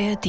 [0.00, 0.24] ARD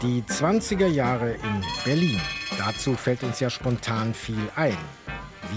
[0.00, 2.20] Die 20er Jahre in Berlin.
[2.56, 4.76] Dazu fällt uns ja spontan viel ein.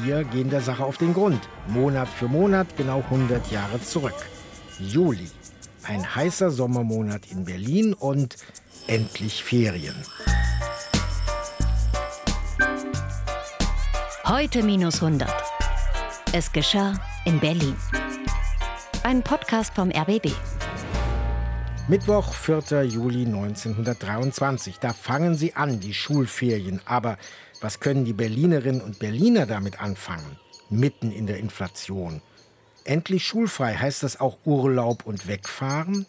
[0.02, 1.48] Wir gehen der Sache auf den Grund.
[1.68, 4.16] Monat für Monat, genau 100 Jahre zurück.
[4.80, 5.30] Juli.
[5.84, 8.36] Ein heißer Sommermonat in Berlin und
[8.88, 9.96] endlich Ferien.
[14.27, 15.44] Heute minus 100.
[16.38, 16.92] Es geschah
[17.24, 17.78] in Berlin.
[19.04, 20.34] Ein Podcast vom RBB.
[21.88, 22.84] Mittwoch, 4.
[22.84, 24.80] Juli 1923.
[24.80, 26.82] Da fangen sie an, die Schulferien.
[26.84, 27.18] Aber
[27.61, 30.38] was können die Berlinerinnen und Berliner damit anfangen?
[30.70, 32.22] Mitten in der Inflation.
[32.83, 36.06] Endlich schulfrei, heißt das auch Urlaub und wegfahren?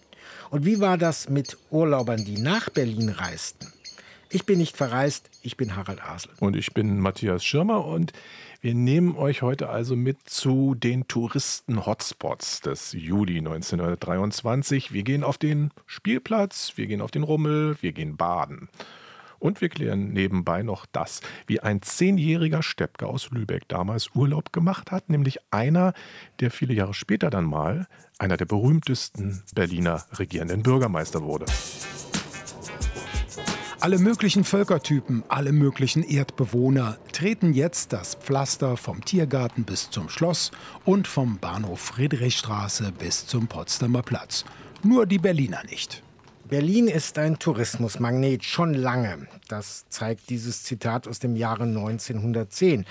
[0.51, 3.73] Und wie war das mit Urlaubern, die nach Berlin reisten?
[4.29, 6.33] Ich bin nicht verreist, ich bin Harald Asel.
[6.41, 8.13] Und ich bin Matthias Schirmer und
[8.61, 14.93] wir nehmen euch heute also mit zu den Touristen-Hotspots des Juli 1923.
[14.93, 18.69] Wir gehen auf den Spielplatz, wir gehen auf den Rummel, wir gehen baden.
[19.39, 24.91] Und wir klären nebenbei noch das, wie ein zehnjähriger Steppke aus Lübeck damals Urlaub gemacht
[24.91, 25.93] hat, nämlich einer,
[26.41, 27.87] der viele Jahre später dann mal
[28.19, 31.45] einer der berühmtesten Berliner regierenden Bürgermeister wurde.
[33.87, 40.51] Alle möglichen Völkertypen, alle möglichen Erdbewohner treten jetzt das Pflaster vom Tiergarten bis zum Schloss
[40.85, 44.45] und vom Bahnhof Friedrichstraße bis zum Potsdamer Platz.
[44.83, 46.03] Nur die Berliner nicht.
[46.49, 49.29] Berlin ist ein Tourismusmagnet schon lange.
[49.47, 52.87] Das zeigt dieses Zitat aus dem Jahre 1910.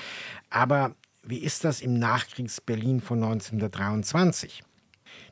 [0.49, 4.63] Aber wie ist das im Nachkriegs-Berlin von 1923?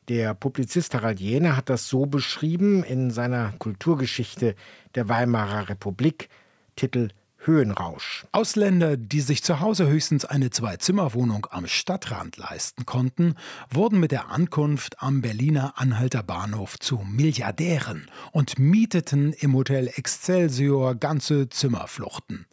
[0.09, 4.55] Der Publizist Harald Jähner hat das so beschrieben in seiner Kulturgeschichte
[4.95, 6.27] der Weimarer Republik,
[6.75, 8.25] Titel Höhenrausch.
[8.33, 13.35] Ausländer, die sich zu Hause höchstens eine Zwei-Zimmer-Wohnung am Stadtrand leisten konnten,
[13.69, 20.95] wurden mit der Ankunft am Berliner Anhalter Bahnhof zu Milliardären und mieteten im Hotel Excelsior
[20.95, 22.45] ganze Zimmerfluchten.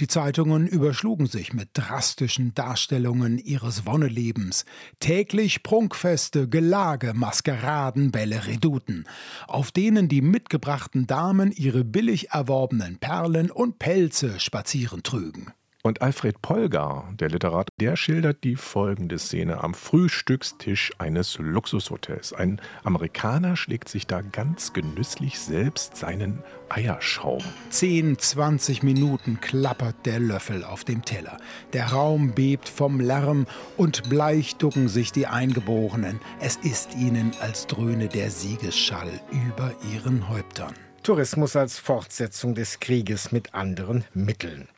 [0.00, 4.64] Die Zeitungen überschlugen sich mit drastischen Darstellungen ihres Wonnelebens.
[5.00, 9.06] Täglich Prunkfeste, Gelage, Maskeraden, Bälle, Redouten,
[9.46, 15.52] auf denen die mitgebrachten Damen ihre billig erworbenen Perlen und Pelze spazieren trügen.
[15.86, 22.32] Und Alfred Polgar, der Literat, der schildert die folgende Szene am Frühstückstisch eines Luxushotels.
[22.32, 27.42] Ein Amerikaner schlägt sich da ganz genüsslich selbst seinen Eierschaum.
[27.68, 31.36] 10, 20 Minuten klappert der Löffel auf dem Teller.
[31.74, 33.46] Der Raum bebt vom Lärm
[33.76, 36.18] und bleich ducken sich die Eingeborenen.
[36.40, 40.72] Es ist ihnen, als dröhne der Siegesschall über ihren Häuptern.
[41.02, 44.68] Tourismus als Fortsetzung des Krieges mit anderen Mitteln.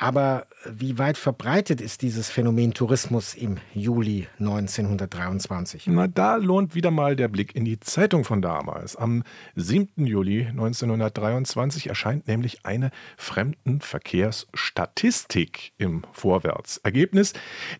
[0.00, 5.88] Aber wie weit verbreitet ist dieses Phänomen Tourismus im Juli 1923?
[5.88, 8.96] Na, da lohnt wieder mal der Blick in die Zeitung von damals.
[8.96, 9.24] Am
[9.56, 10.06] 7.
[10.06, 16.78] Juli 1923 erscheint nämlich eine Fremdenverkehrsstatistik im Vorwärts.
[16.78, 17.34] Ergebnis: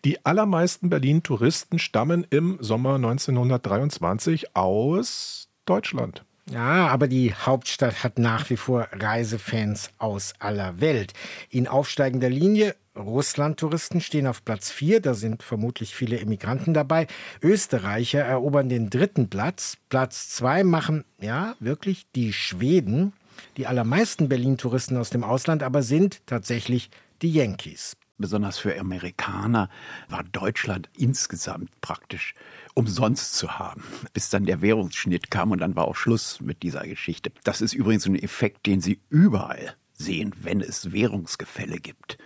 [0.05, 6.23] Die allermeisten Berlin-Touristen stammen im Sommer 1923 aus Deutschland.
[6.49, 11.13] Ja, aber die Hauptstadt hat nach wie vor Reisefans aus aller Welt.
[11.49, 17.07] In aufsteigender Linie Russland-Touristen stehen auf Platz 4, da sind vermutlich viele Immigranten dabei.
[17.41, 19.77] Österreicher erobern den dritten Platz.
[19.87, 23.13] Platz 2 machen, ja, wirklich die Schweden.
[23.55, 26.89] Die allermeisten Berlin-Touristen aus dem Ausland aber sind tatsächlich
[27.21, 29.69] die Yankees besonders für Amerikaner,
[30.07, 32.35] war Deutschland insgesamt praktisch
[32.73, 33.83] umsonst zu haben,
[34.13, 37.31] bis dann der Währungsschnitt kam und dann war auch Schluss mit dieser Geschichte.
[37.43, 42.17] Das ist übrigens ein Effekt, den Sie überall sehen, wenn es Währungsgefälle gibt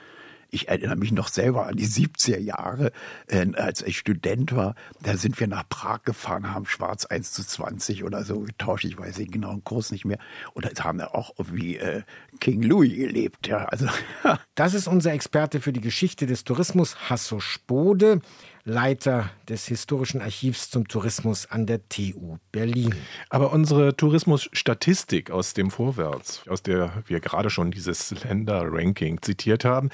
[0.55, 2.91] ich erinnere mich noch selber an die 70er Jahre,
[3.27, 4.75] äh, als ich Student war.
[5.01, 8.85] Da sind wir nach Prag gefahren, haben schwarz 1 zu 20 oder so getauscht.
[8.85, 10.17] Ich weiß den genauen Kurs nicht mehr.
[10.53, 12.03] Und da haben wir auch wie äh,
[12.39, 13.47] King Louis gelebt.
[13.47, 13.87] Ja, also.
[14.55, 18.21] das ist unser Experte für die Geschichte des Tourismus, Hasso Spode.
[18.67, 22.95] Leiter des Historischen Archivs zum Tourismus an der TU Berlin.
[23.29, 29.91] Aber unsere Tourismusstatistik aus dem Vorwärts, aus der wir gerade schon dieses Länderranking zitiert haben,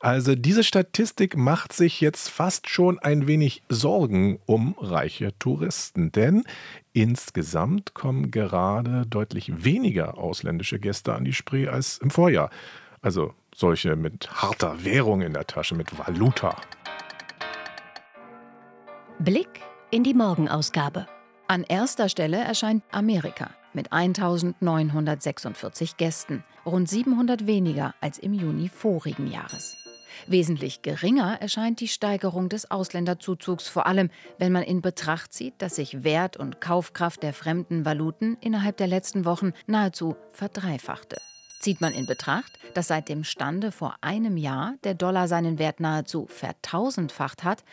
[0.00, 6.44] also diese Statistik macht sich jetzt fast schon ein wenig Sorgen um reiche Touristen, denn
[6.92, 12.50] insgesamt kommen gerade deutlich weniger ausländische Gäste an die Spree als im Vorjahr.
[13.00, 16.54] Also solche mit harter Währung in der Tasche, mit Valuta.
[19.22, 21.06] Blick in die Morgenausgabe.
[21.46, 29.30] An erster Stelle erscheint Amerika mit 1946 Gästen, rund 700 weniger als im Juni vorigen
[29.30, 29.76] Jahres.
[30.26, 34.08] Wesentlich geringer erscheint die Steigerung des Ausländerzuzugs, vor allem
[34.38, 38.86] wenn man in Betracht zieht, dass sich Wert und Kaufkraft der fremden Valuten innerhalb der
[38.86, 41.18] letzten Wochen nahezu verdreifachte.
[41.60, 45.78] Zieht man in Betracht, dass seit dem Stande vor einem Jahr der Dollar seinen Wert
[45.78, 47.64] nahezu vertausendfacht hat,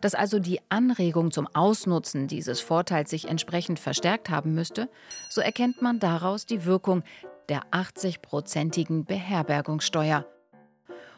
[0.00, 4.88] dass also die Anregung zum Ausnutzen dieses Vorteils sich entsprechend verstärkt haben müsste,
[5.30, 7.04] so erkennt man daraus die Wirkung
[7.48, 10.26] der 80-prozentigen Beherbergungssteuer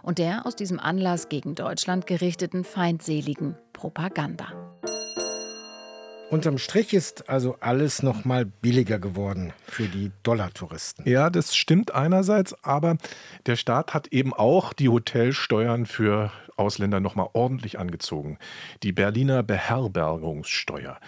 [0.02, 4.77] und der aus diesem Anlass gegen Deutschland gerichteten feindseligen Propaganda.
[6.30, 11.08] Unterm Strich ist also alles noch mal billiger geworden für die Dollartouristen.
[11.08, 12.98] Ja, das stimmt einerseits, aber
[13.46, 18.38] der Staat hat eben auch die Hotelsteuern für Ausländer noch mal ordentlich angezogen.
[18.82, 20.98] Die Berliner Beherbergungssteuer.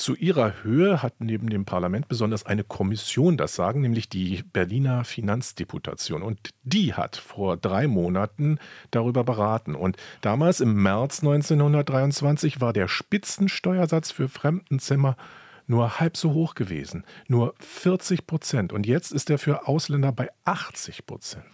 [0.00, 5.04] Zu ihrer Höhe hat neben dem Parlament besonders eine Kommission das Sagen, nämlich die Berliner
[5.04, 6.22] Finanzdeputation.
[6.22, 8.58] Und die hat vor drei Monaten
[8.90, 9.74] darüber beraten.
[9.74, 15.18] Und damals im März 1923 war der Spitzensteuersatz für Fremdenzimmer
[15.66, 18.72] nur halb so hoch gewesen, nur 40 Prozent.
[18.72, 21.44] Und jetzt ist er für Ausländer bei 80 Prozent.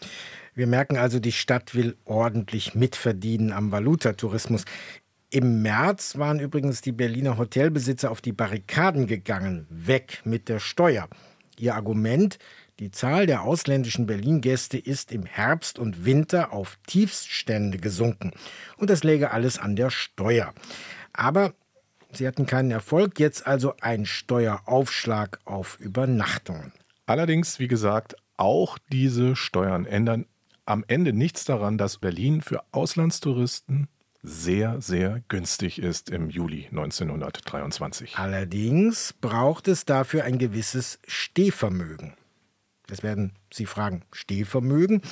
[0.55, 4.65] Wir merken also, die Stadt will ordentlich mitverdienen am Valutatourismus.
[5.31, 9.67] Im März waren übrigens die Berliner Hotelbesitzer auf die Barrikaden gegangen.
[9.71, 11.09] Weg mit der Steuer.
[11.59, 12.39] Ihr Argument,
[12.79, 18.33] die Zahl der ausländischen Berlin-Gäste ist im Herbst und Winter auf Tiefststände gesunken.
[18.77, 20.55] Und das läge alles an der Steuer.
[21.13, 21.55] Aber
[22.13, 26.73] sie hatten keinen Erfolg, jetzt also ein Steueraufschlag auf Übernachtungen.
[27.07, 30.27] Allerdings, wie gesagt, auch diese Steuern ändern
[30.67, 33.89] am Ende nichts daran, dass Berlin für Auslandstouristen
[34.27, 38.19] sehr, sehr günstig ist im Juli 1923.
[38.19, 42.15] Allerdings braucht es dafür ein gewisses Stehvermögen.
[42.89, 45.03] Das werden Sie fragen, Stehvermögen.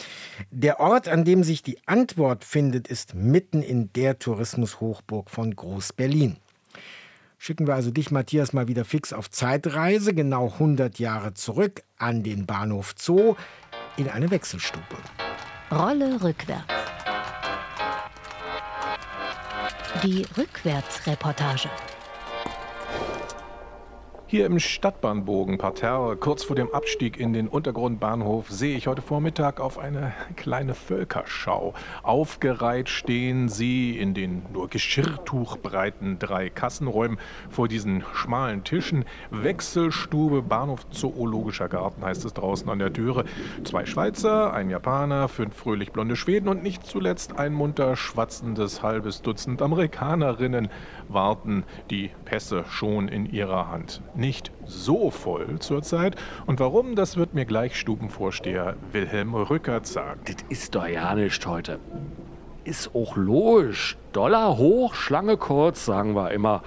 [0.51, 6.37] Der Ort, an dem sich die Antwort findet, ist mitten in der Tourismushochburg von Groß-Berlin.
[7.39, 12.23] Schicken wir also dich, Matthias, mal wieder fix auf Zeitreise, genau 100 Jahre zurück an
[12.23, 13.35] den Bahnhof Zoo
[13.97, 14.97] in eine Wechselstube.
[15.71, 16.73] Rolle rückwärts.
[20.03, 21.71] Die Rückwärtsreportage.
[24.35, 29.61] Hier im Stadtbahnbogen Parterre, kurz vor dem Abstieg in den Untergrundbahnhof, sehe ich heute Vormittag
[29.61, 31.73] auf eine kleine Völkerschau.
[32.03, 39.05] Aufgereiht stehen sie in den nur geschirrtuchbreiten drei Kassenräumen vor diesen schmalen Tischen.
[39.31, 43.27] Wechselstube, Bahnhof Zoologischer Garten heißt es draußen an der Türe.
[43.63, 49.23] Zwei Schweizer, ein Japaner, fünf fröhlich blonde Schweden und nicht zuletzt ein munter schwatzendes halbes
[49.23, 50.71] Dutzend Amerikanerinnen
[51.07, 56.17] warten die Pässe schon in ihrer Hand nicht so voll zurzeit.
[56.47, 60.21] Und warum, das wird mir gleich Stubenvorsteher Wilhelm Rückert sagen.
[60.25, 61.79] Das ist doch ja nicht heute.
[62.65, 63.99] Ist auch logisch.
[64.15, 66.63] Dollar hoch, Schlange kurz, sagen wir immer.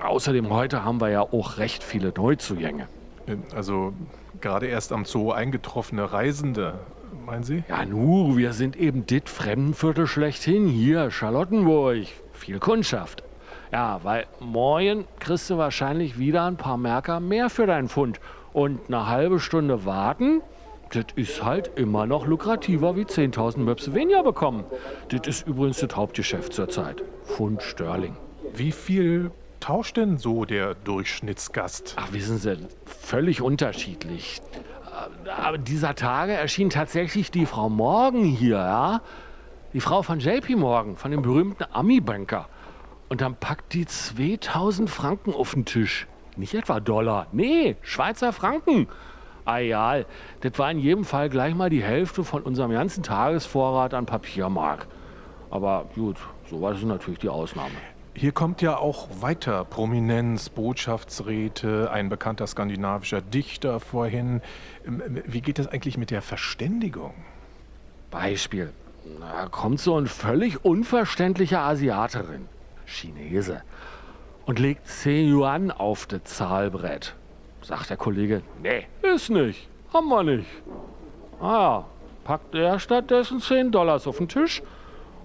[0.00, 2.86] Außerdem heute haben wir ja auch recht viele Neuzugänge.
[3.52, 3.92] Also
[4.40, 6.78] gerade erst am Zoo eingetroffene Reisende,
[7.26, 7.64] meinen Sie?
[7.68, 10.68] Ja, nu, wir sind eben dit Fremdenviertel schlechthin.
[10.68, 12.06] Hier, Charlottenburg.
[12.32, 13.24] Viel Kundschaft.
[13.72, 18.20] Ja, weil morgen kriegst du wahrscheinlich wieder ein paar Merker mehr für deinen Pfund.
[18.52, 20.42] Und eine halbe Stunde warten,
[20.90, 24.64] das ist halt immer noch lukrativer wie 10.000 Möpse weniger bekommen.
[25.08, 27.02] Das ist übrigens das Hauptgeschäft zurzeit.
[27.24, 28.14] Pfund Sterling.
[28.52, 31.96] Wie viel tauscht denn so der Durchschnittsgast?
[31.98, 34.42] Ach, wissen Sie, völlig unterschiedlich.
[35.42, 39.00] Aber dieser Tage erschien tatsächlich die Frau Morgan hier, ja?
[39.72, 42.48] Die Frau von JP Morgan, von dem berühmten Ami-Banker.
[43.12, 46.06] Und dann packt die 2000 Franken auf den Tisch.
[46.34, 48.88] Nicht etwa Dollar, nee, Schweizer Franken.
[49.44, 49.96] Ah ja,
[50.40, 54.86] das war in jedem Fall gleich mal die Hälfte von unserem ganzen Tagesvorrat an Papiermark.
[55.50, 56.16] Aber gut,
[56.48, 57.74] sowas ist natürlich die Ausnahme.
[58.14, 64.40] Hier kommt ja auch weiter Prominenz, Botschaftsräte, ein bekannter skandinavischer Dichter vorhin.
[64.86, 67.12] Ähm, wie geht das eigentlich mit der Verständigung?
[68.10, 68.72] Beispiel.
[69.20, 72.48] Da kommt so ein völlig unverständlicher Asiaterin.
[72.86, 73.62] Chinese,
[74.46, 77.14] und legt 10 Yuan auf das Zahlbrett.
[77.62, 80.48] Sagt der Kollege, nee, ist nicht, haben wir nicht.
[81.40, 81.84] Ah,
[82.24, 84.62] packt er stattdessen 10 Dollars auf den Tisch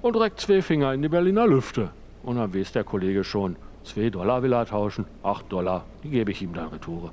[0.01, 1.89] und reckt zwei Finger in die Berliner Lüfte.
[2.23, 6.31] Und dann weiß der Kollege schon, 2 Dollar will er tauschen, 8 Dollar, die gebe
[6.31, 7.11] ich ihm dann retour.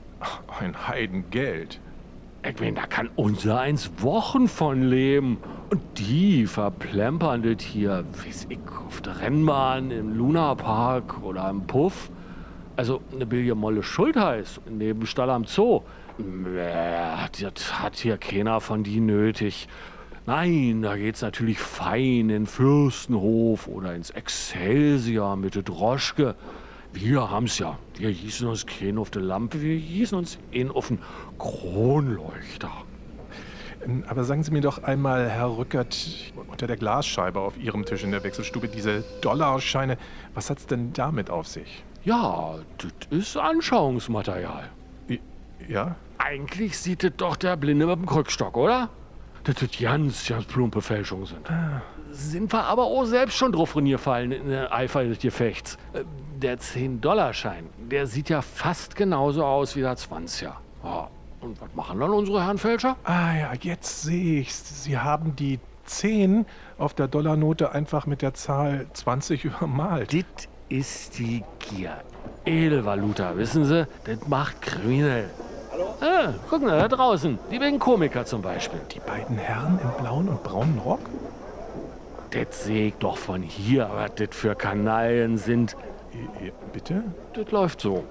[0.60, 1.80] Ein Heidengeld.
[2.44, 5.38] Edwin, da kann unser eins Wochen von leben.
[5.70, 12.10] Und die verplempern das hier, weiß ich, auf der Rennbahn, im Lunapark oder im Puff.
[12.76, 15.80] Also eine Billion Molle Schultheiß neben Stall am Zoo.
[17.40, 19.66] Das hat hier keiner von die nötig.
[20.26, 26.34] Nein, da geht's natürlich fein in Fürstenhof oder ins Excelsior mit der Droschke.
[26.92, 27.78] Wir haben's ja.
[27.96, 30.98] Wir hießen uns kein auf der Lampe, wir hießen uns in auf den
[31.38, 32.70] Kronleuchter.
[33.84, 35.96] Ähm, aber sagen Sie mir doch einmal, Herr Rückert,
[36.48, 39.96] unter der Glasscheibe auf Ihrem Tisch in der Wechselstube, diese Dollarscheine,
[40.34, 41.84] was hat's denn damit auf sich?
[42.04, 44.70] Ja, das ist Anschauungsmaterial.
[45.68, 45.96] Ja?
[46.18, 48.90] Eigentlich sieht das doch der Blinde mit dem Krückstock, oder?
[49.44, 51.50] Dass das ganz, ganz plumpe Fälschungen sind.
[51.50, 51.82] Ah.
[52.10, 55.76] Sind wir aber auch selbst schon drauf gefallen in der Eifer des Gefechts.
[56.36, 60.52] Der 10-Dollar-Schein, der sieht ja fast genauso aus wie der 20er.
[60.82, 61.08] Ja,
[61.40, 62.96] und was machen dann unsere Herren Fälscher?
[63.04, 64.82] Ah ja, jetzt sehe ich's.
[64.82, 66.44] Sie haben die 10
[66.76, 70.12] auf der Dollarnote einfach mit der Zahl 20 übermalt.
[70.12, 71.98] Das ist die Gier.
[72.44, 73.86] Edelvaluta, wissen Sie?
[74.04, 75.30] Das macht kriminell.
[75.70, 75.94] Hallo?
[76.00, 77.38] Ah, guck mal, da draußen.
[77.50, 78.80] Die beiden Komiker zum Beispiel.
[78.92, 81.00] Die beiden Herren im blauen und braunen Rock?
[82.30, 85.76] Das sehe ich doch von hier, was das für Kanaillen sind.
[86.14, 87.04] Äh, äh, Bitte?
[87.32, 88.04] Das läuft so.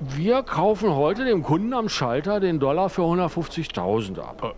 [0.00, 4.54] Wir kaufen heute dem Kunden am Schalter den Dollar für 150.000 ab.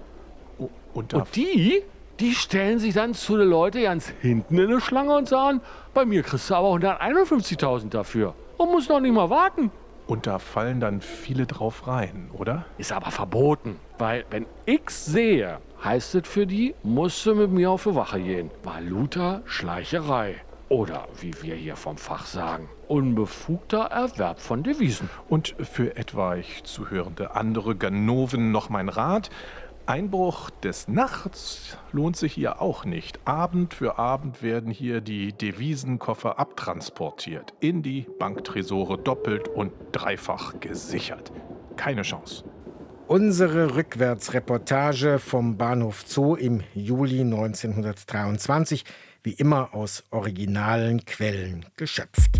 [0.58, 1.82] Oh, und Und die,
[2.20, 5.60] die stellen sich dann zu den Leuten ganz hinten in eine Schlange und sagen,
[5.94, 8.34] bei mir kriegst du aber 151.000 dafür.
[8.56, 9.70] Und musst noch nicht mal warten.
[10.06, 12.64] Und da fallen dann viele drauf rein, oder?
[12.78, 13.76] Ist aber verboten.
[13.98, 18.20] Weil wenn ich sehe, heißt es für die, musst du mit mir auf die Wache
[18.20, 18.50] gehen.
[18.62, 20.36] Valuta Schleicherei.
[20.68, 25.08] Oder wie wir hier vom Fach sagen, unbefugter Erwerb von Devisen.
[25.28, 29.30] Und für etwaig zuhörende andere Ganoven noch mein Rat.
[29.86, 33.20] Einbruch des Nachts lohnt sich hier auch nicht.
[33.24, 41.30] Abend für Abend werden hier die Devisenkoffer abtransportiert, in die Banktresore doppelt und dreifach gesichert.
[41.76, 42.42] Keine Chance.
[43.06, 48.82] Unsere Rückwärtsreportage vom Bahnhof Zoo im Juli 1923,
[49.26, 52.30] wie immer aus originalen Quellen geschöpft.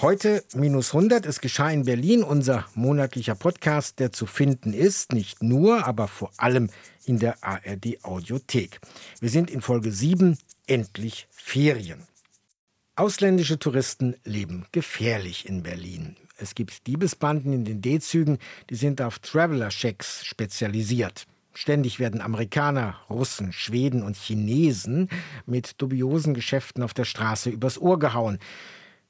[0.00, 1.26] Heute minus 100.
[1.26, 6.30] Es geschah in Berlin unser monatlicher Podcast, der zu finden ist, nicht nur, aber vor
[6.38, 6.70] allem
[7.04, 8.80] in der ARD Audiothek.
[9.20, 12.00] Wir sind in Folge 7, endlich Ferien.
[12.96, 16.16] Ausländische Touristen leben gefährlich in Berlin.
[16.38, 18.38] Es gibt Diebesbanden in den D-Zügen,
[18.70, 21.26] die sind auf Traveler-Checks spezialisiert.
[21.60, 25.08] Ständig werden Amerikaner, Russen, Schweden und Chinesen
[25.44, 28.38] mit dubiosen Geschäften auf der Straße übers Ohr gehauen.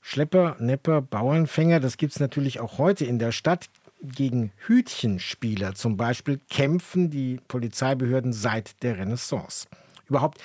[0.00, 3.66] Schlepper, Nepper, Bauernfänger, das gibt's natürlich auch heute in der Stadt.
[4.00, 9.68] Gegen Hütchenspieler zum Beispiel kämpfen die Polizeibehörden seit der Renaissance.
[10.08, 10.40] Überhaupt,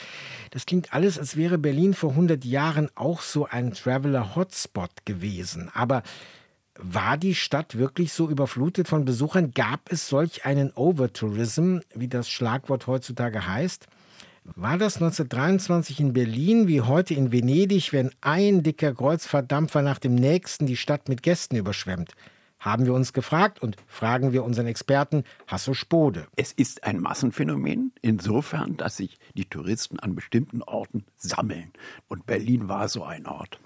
[0.51, 5.71] das klingt alles, als wäre Berlin vor 100 Jahren auch so ein Traveler-Hotspot gewesen.
[5.73, 6.03] Aber
[6.79, 9.51] war die Stadt wirklich so überflutet von Besuchern?
[9.51, 13.87] Gab es solch einen Overtourism, wie das Schlagwort heutzutage heißt?
[14.55, 20.15] War das 1923 in Berlin wie heute in Venedig, wenn ein dicker Kreuzfahrtdampfer nach dem
[20.15, 22.13] nächsten die Stadt mit Gästen überschwemmt?
[22.59, 26.27] Haben wir uns gefragt und fragen wir unseren Experten Hasso Spode.
[26.35, 31.71] Es ist ein Massenphänomen insofern, dass sich die Touristen an bestimmten Orten sammeln.
[32.07, 33.59] Und Berlin war so ein Ort.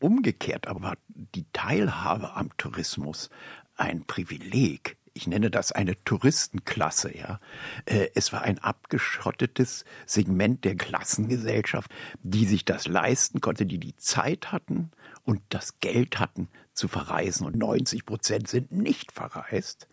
[0.00, 3.30] Umgekehrt aber war die Teilhabe am Tourismus
[3.76, 4.96] ein Privileg.
[5.14, 7.40] Ich nenne das eine Touristenklasse, ja.
[7.86, 11.90] Äh, Es war ein abgeschottetes Segment der Klassengesellschaft,
[12.22, 14.92] die sich das leisten konnte, die die Zeit hatten
[15.24, 17.46] und das Geld hatten zu verreisen.
[17.46, 19.88] Und 90 Prozent sind nicht verreist.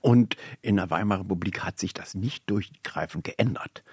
[0.00, 3.84] Und in der Weimarer Republik hat sich das nicht durchgreifend geändert.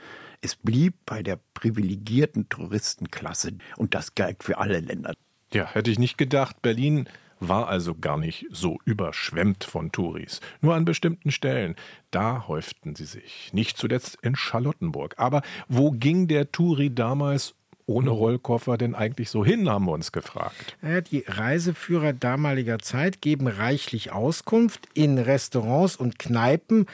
[0.41, 5.13] Es blieb bei der privilegierten Touristenklasse und das galt für alle Länder.
[5.53, 6.61] Ja, hätte ich nicht gedacht.
[6.61, 7.07] Berlin
[7.39, 10.41] war also gar nicht so überschwemmt von Touris.
[10.61, 11.75] Nur an bestimmten Stellen.
[12.11, 13.49] Da häuften sie sich.
[13.51, 15.15] Nicht zuletzt in Charlottenburg.
[15.17, 17.55] Aber wo ging der Touri damals
[17.87, 20.77] ohne Rollkoffer denn eigentlich so hin, haben wir uns gefragt.
[20.81, 26.85] Ja, die Reiseführer damaliger Zeit geben reichlich Auskunft in Restaurants und Kneipen,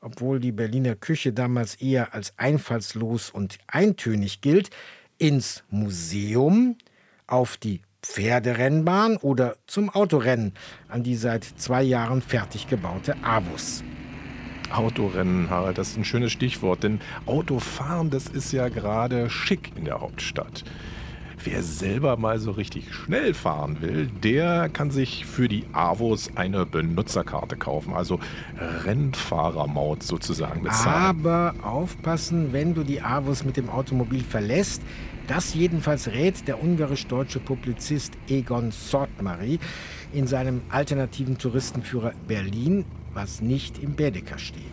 [0.00, 4.70] obwohl die Berliner Küche damals eher als einfallslos und eintönig gilt,
[5.18, 6.76] ins Museum,
[7.26, 10.54] auf die Pferderennbahn oder zum Autorennen
[10.88, 13.84] an die seit zwei Jahren fertig gebaute Avus.
[14.70, 19.84] Autorennen, Harald, das ist ein schönes Stichwort, denn Autofahren, das ist ja gerade schick in
[19.84, 20.64] der Hauptstadt.
[21.44, 26.66] Wer selber mal so richtig schnell fahren will, der kann sich für die Avos eine
[26.66, 28.20] Benutzerkarte kaufen, also
[28.84, 31.24] Rennfahrermaut sozusagen bezahlen.
[31.26, 34.82] Aber aufpassen, wenn du die Avus mit dem Automobil verlässt.
[35.26, 39.60] Das jedenfalls rät der ungarisch-deutsche Publizist Egon Sortmary
[40.12, 44.64] in seinem alternativen Touristenführer Berlin, was nicht im Baedeker steht.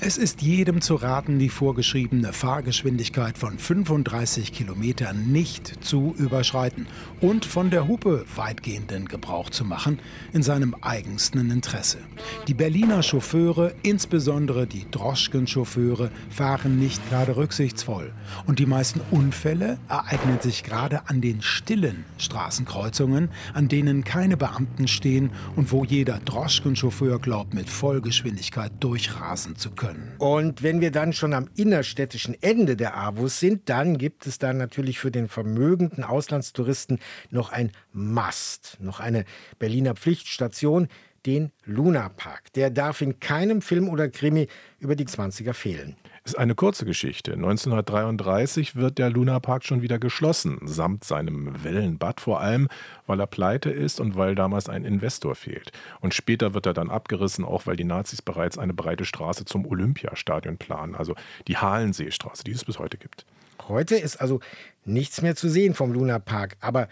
[0.00, 6.86] Es ist jedem zu raten, die vorgeschriebene Fahrgeschwindigkeit von 35 Kilometern nicht zu überschreiten
[7.20, 9.98] und von der Hupe weitgehenden Gebrauch zu machen
[10.32, 11.98] in seinem eigensten Interesse.
[12.46, 18.12] Die Berliner Chauffeure, insbesondere die Droschkenchauffeure, fahren nicht gerade rücksichtsvoll.
[18.46, 24.86] Und die meisten Unfälle ereignen sich gerade an den stillen Straßenkreuzungen, an denen keine Beamten
[24.86, 30.14] stehen und wo jeder Droschkenchauffeur glaubt, mit Vollgeschwindigkeit durchrasen zu können können.
[30.18, 34.52] Und wenn wir dann schon am innerstädtischen Ende der Avus sind, dann gibt es da
[34.52, 36.98] natürlich für den vermögenden Auslandstouristen
[37.30, 39.24] noch ein Must, noch eine
[39.58, 40.88] Berliner Pflichtstation,
[41.26, 42.52] den Luna Park.
[42.54, 45.96] Der darf in keinem Film oder Krimi über die 20er fehlen
[46.28, 47.32] ist eine kurze Geschichte.
[47.32, 52.68] 1933 wird der Lunapark schon wieder geschlossen, samt seinem Wellenbad vor allem,
[53.06, 55.72] weil er pleite ist und weil damals ein Investor fehlt.
[56.00, 59.66] Und später wird er dann abgerissen, auch weil die Nazis bereits eine breite Straße zum
[59.66, 61.14] Olympiastadion planen, also
[61.46, 63.24] die Halenseestraße, die es bis heute gibt.
[63.68, 64.40] Heute ist also
[64.84, 66.88] nichts mehr zu sehen vom Lunapark, aber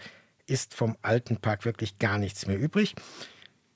[0.47, 2.95] ist vom alten Park wirklich gar nichts mehr übrig?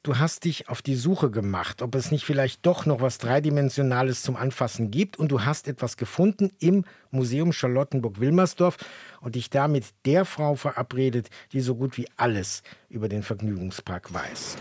[0.03, 4.23] Du hast dich auf die Suche gemacht, ob es nicht vielleicht doch noch was Dreidimensionales
[4.23, 5.19] zum Anfassen gibt.
[5.19, 8.77] Und du hast etwas gefunden im Museum Charlottenburg-Wilmersdorf
[9.21, 14.11] und dich da mit der Frau verabredet, die so gut wie alles über den Vergnügungspark
[14.11, 14.57] weiß.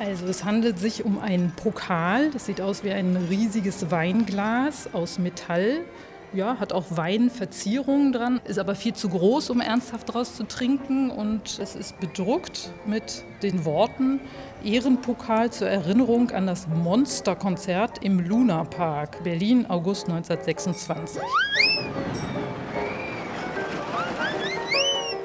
[0.00, 5.20] Also es handelt sich um einen Pokal, das sieht aus wie ein riesiges Weinglas aus
[5.20, 5.84] Metall
[6.32, 11.10] ja, hat auch Weinverzierungen dran, ist aber viel zu groß, um ernsthaft daraus zu trinken.
[11.10, 14.20] Und es ist bedruckt mit den Worten
[14.64, 21.22] Ehrenpokal zur Erinnerung an das Monsterkonzert im Luna Park, Berlin, August 1926.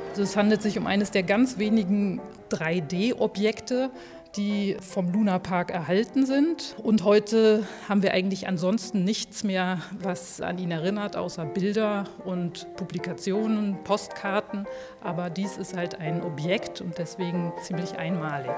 [0.09, 2.19] Also es handelt sich um eines der ganz wenigen
[2.51, 3.89] 3D-Objekte,
[4.35, 6.75] die vom Lunapark erhalten sind.
[6.81, 12.67] Und heute haben wir eigentlich ansonsten nichts mehr, was an ihn erinnert, außer Bilder und
[12.75, 14.65] Publikationen, Postkarten.
[15.01, 18.55] Aber dies ist halt ein Objekt und deswegen ziemlich einmalig.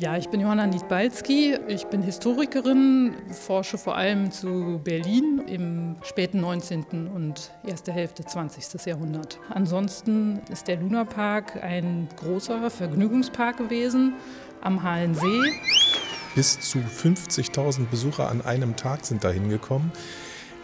[0.00, 1.58] Ja, ich bin Johanna Niedbalski.
[1.66, 7.08] Ich bin Historikerin, forsche vor allem zu Berlin im späten 19.
[7.08, 8.86] und erste Hälfte 20.
[8.86, 9.40] Jahrhundert.
[9.48, 14.14] Ansonsten ist der Lunapark ein großer Vergnügungspark gewesen
[14.60, 15.42] am Halensee.
[16.36, 19.90] Bis zu 50.000 Besucher an einem Tag sind da hingekommen.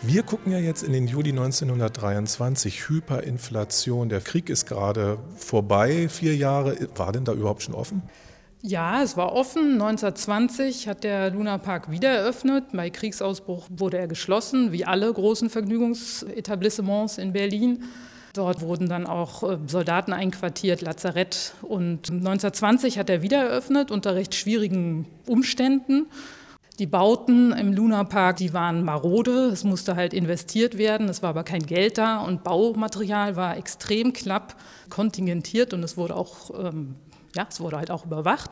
[0.00, 6.36] Wir gucken ja jetzt in den Juli 1923, Hyperinflation, der Krieg ist gerade vorbei, vier
[6.36, 6.76] Jahre.
[6.94, 8.02] War denn da überhaupt schon offen?
[8.66, 9.72] Ja, es war offen.
[9.72, 12.64] 1920 hat der Lunapark wieder eröffnet.
[12.72, 17.84] Bei Kriegsausbruch wurde er geschlossen, wie alle großen Vergnügungsetablissements in Berlin.
[18.32, 21.52] Dort wurden dann auch äh, Soldaten einquartiert, Lazarett.
[21.60, 26.06] Und 1920 hat er wieder eröffnet unter recht schwierigen Umständen.
[26.78, 29.48] Die Bauten im Lunapark, die waren marode.
[29.48, 31.10] Es musste halt investiert werden.
[31.10, 34.56] Es war aber kein Geld da und Baumaterial war extrem knapp
[34.88, 36.96] kontingentiert und es wurde auch ähm,
[37.34, 38.50] ja, es wurde halt auch überwacht.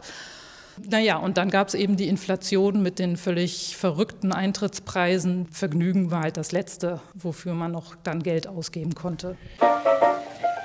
[0.79, 5.47] Naja, und dann gab es eben die Inflation mit den völlig verrückten Eintrittspreisen.
[5.49, 9.37] Vergnügen war halt das Letzte, wofür man noch dann Geld ausgeben konnte.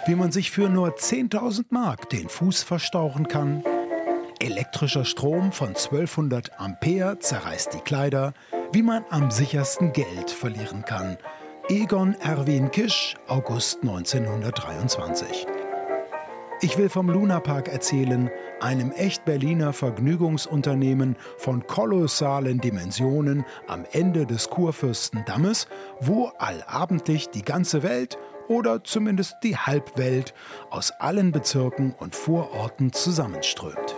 [0.06, 3.64] Wie man sich für nur 10.000 Mark den Fuß verstauchen kann.
[4.40, 8.34] Elektrischer Strom von 1200 Ampere zerreißt die Kleider.
[8.72, 11.18] Wie man am sichersten Geld verlieren kann.
[11.70, 15.48] Egon Erwin Kisch, August 1923.
[16.60, 24.50] Ich will vom Lunapark erzählen, einem echt Berliner Vergnügungsunternehmen von kolossalen Dimensionen am Ende des
[24.50, 25.68] Kurfürstendammes,
[26.02, 28.18] wo allabendlich die ganze Welt
[28.48, 30.34] oder zumindest die Halbwelt
[30.72, 33.96] aus allen Bezirken und Vororten zusammenströmt.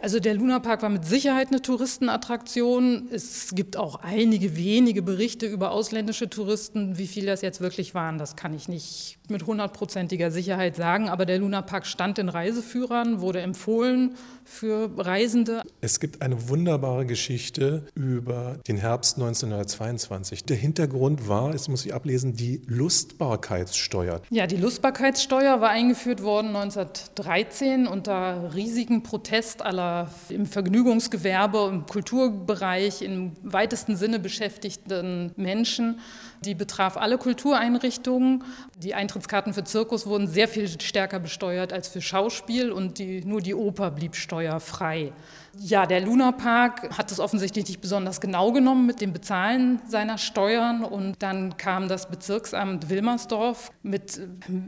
[0.00, 3.08] Also der Lunapark war mit Sicherheit eine Touristenattraktion.
[3.12, 6.98] Es gibt auch einige wenige Berichte über ausländische Touristen.
[6.98, 11.08] Wie viele das jetzt wirklich waren, das kann ich nicht mit hundertprozentiger Sicherheit sagen.
[11.08, 15.62] Aber der Lunapark stand in Reiseführern, wurde empfohlen für Reisende.
[15.80, 20.44] Es gibt eine wunderbare Geschichte über den Herbst 1922.
[20.44, 24.22] Der Hintergrund war, es muss ich ablesen, die Lustbarkeitssteuer.
[24.30, 29.87] Ja, die Lustbarkeitssteuer war eingeführt worden 1913 unter riesigen Protest aller
[30.28, 36.00] im Vergnügungsgewerbe, im Kulturbereich, im weitesten Sinne beschäftigten Menschen.
[36.44, 38.44] Die betraf alle Kultureinrichtungen.
[38.78, 43.40] Die Eintrittskarten für Zirkus wurden sehr viel stärker besteuert als für Schauspiel und die, nur
[43.40, 45.12] die Oper blieb steuerfrei.
[45.60, 50.84] Ja, der Lunapark hat es offensichtlich nicht besonders genau genommen mit dem Bezahlen seiner Steuern.
[50.84, 54.20] Und dann kam das Bezirksamt Wilmersdorf mit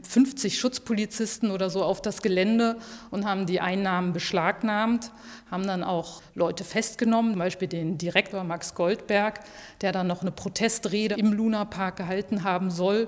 [0.03, 2.77] 50 Schutzpolizisten oder so auf das Gelände
[3.09, 5.11] und haben die Einnahmen beschlagnahmt,
[5.49, 9.39] haben dann auch Leute festgenommen, zum Beispiel den Direktor Max Goldberg,
[9.79, 13.07] der dann noch eine Protestrede im Lunapark gehalten haben soll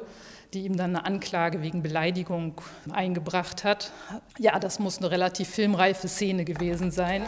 [0.53, 3.91] die ihm dann eine Anklage wegen Beleidigung eingebracht hat.
[4.37, 7.23] Ja, das muss eine relativ filmreife Szene gewesen sein.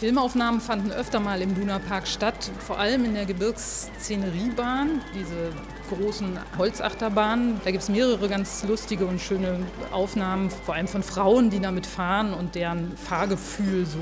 [0.00, 5.52] Filmaufnahmen fanden öfter mal im Lunapark statt, vor allem in der Gebirgsszeneriebahn, diese
[5.90, 7.60] großen Holzachterbahnen.
[7.64, 9.58] Da gibt es mehrere ganz lustige und schöne
[9.92, 13.98] Aufnahmen, vor allem von Frauen, die damit fahren und deren Fahrgefühl, so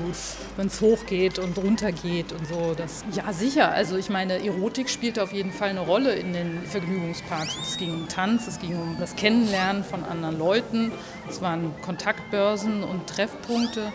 [0.55, 2.73] wenn es hochgeht und runtergeht und so.
[2.77, 3.69] Das, ja, sicher.
[3.73, 7.57] Also ich meine, Erotik spielte auf jeden Fall eine Rolle in den Vergnügungsparks.
[7.61, 10.93] Es ging um Tanz, es ging um das Kennenlernen von anderen Leuten.
[11.27, 13.91] Es waren Kontaktbörsen und Treffpunkte.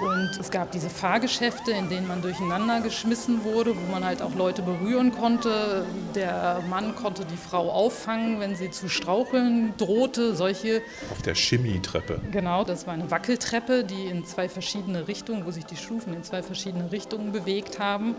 [0.00, 4.34] Und es gab diese Fahrgeschäfte, in denen man durcheinander geschmissen wurde, wo man halt auch
[4.34, 5.84] Leute berühren konnte.
[6.14, 10.34] Der Mann konnte die Frau auffangen, wenn sie zu straucheln drohte.
[10.34, 10.82] Solche.
[11.10, 12.20] Auf der Chemietreppe.
[12.32, 16.24] Genau, das war eine Wackeltreppe, die in zwei verschiedene Richtungen, wo sich die Stufen in
[16.24, 18.14] zwei verschiedene Richtungen bewegt haben.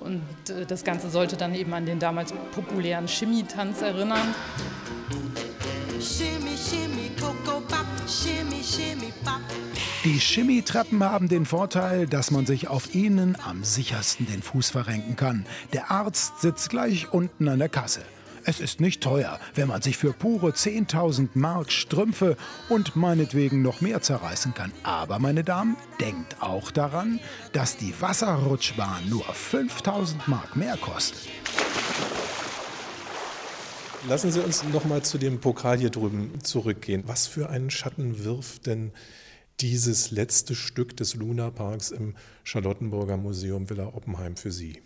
[0.00, 4.34] Und äh, das Ganze sollte dann eben an den damals populären Chemietanz erinnern.
[10.04, 15.16] Die Chemietreppen haben den Vorteil, dass man sich auf ihnen am sichersten den Fuß verrenken
[15.16, 15.46] kann.
[15.72, 18.02] Der Arzt sitzt gleich unten an der Kasse.
[18.46, 22.36] Es ist nicht teuer, wenn man sich für pure 10.000 Mark Strümpfe
[22.68, 24.72] und meinetwegen noch mehr zerreißen kann.
[24.82, 27.20] Aber, meine Damen, denkt auch daran,
[27.54, 31.30] dass die Wasserrutschbahn nur 5.000 Mark mehr kostet.
[34.06, 37.04] Lassen Sie uns noch mal zu dem Pokal hier drüben zurückgehen.
[37.06, 38.92] Was für einen Schatten wirft denn
[39.60, 44.82] dieses letzte Stück des Lunaparks im Charlottenburger Museum Villa Oppenheim für Sie?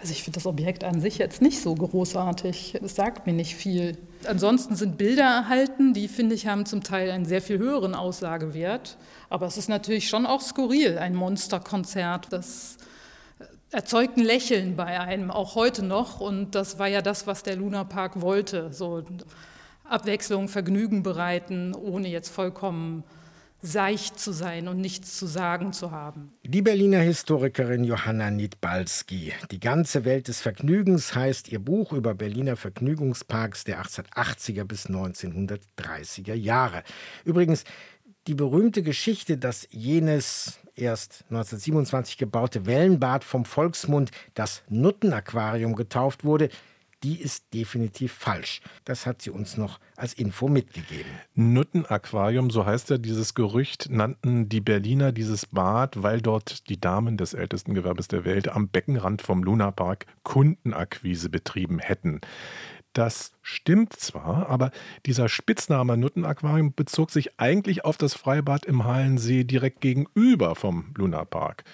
[0.00, 2.76] Also ich finde das Objekt an sich jetzt nicht so großartig.
[2.82, 3.96] Es sagt mir nicht viel.
[4.26, 8.98] Ansonsten sind Bilder erhalten, die finde ich haben zum Teil einen sehr viel höheren Aussagewert.
[9.30, 12.32] Aber es ist natürlich schon auch skurril, ein Monsterkonzert.
[12.32, 12.78] Das
[13.70, 16.20] erzeugt ein Lächeln bei einem, auch heute noch.
[16.20, 18.72] Und das war ja das, was der Lunapark wollte.
[18.72, 19.04] So
[19.84, 23.04] Abwechslung, Vergnügen bereiten, ohne jetzt vollkommen
[23.62, 26.32] seicht zu sein und nichts zu sagen zu haben.
[26.44, 29.32] Die Berliner Historikerin Johanna Nidbalski.
[29.50, 36.34] Die ganze Welt des Vergnügens heißt ihr Buch über Berliner Vergnügungsparks der 1880er bis 1930er
[36.34, 36.82] Jahre.
[37.24, 37.64] Übrigens,
[38.26, 46.50] die berühmte Geschichte, dass jenes erst 1927 gebaute Wellenbad vom Volksmund das Nuttenaquarium getauft wurde,
[47.02, 48.62] die ist definitiv falsch.
[48.84, 51.10] Das hat sie uns noch als Info mitgegeben.
[51.34, 57.16] Nuttenaquarium, so heißt ja dieses Gerücht, nannten die Berliner dieses Bad, weil dort die Damen
[57.16, 62.20] des ältesten Gewerbes der Welt am Beckenrand vom Lunapark Kundenakquise betrieben hätten.
[62.96, 64.70] Das stimmt zwar, aber
[65.04, 71.64] dieser Spitzname Nuttenaquarium bezog sich eigentlich auf das Freibad im Hallensee direkt gegenüber vom Lunapark.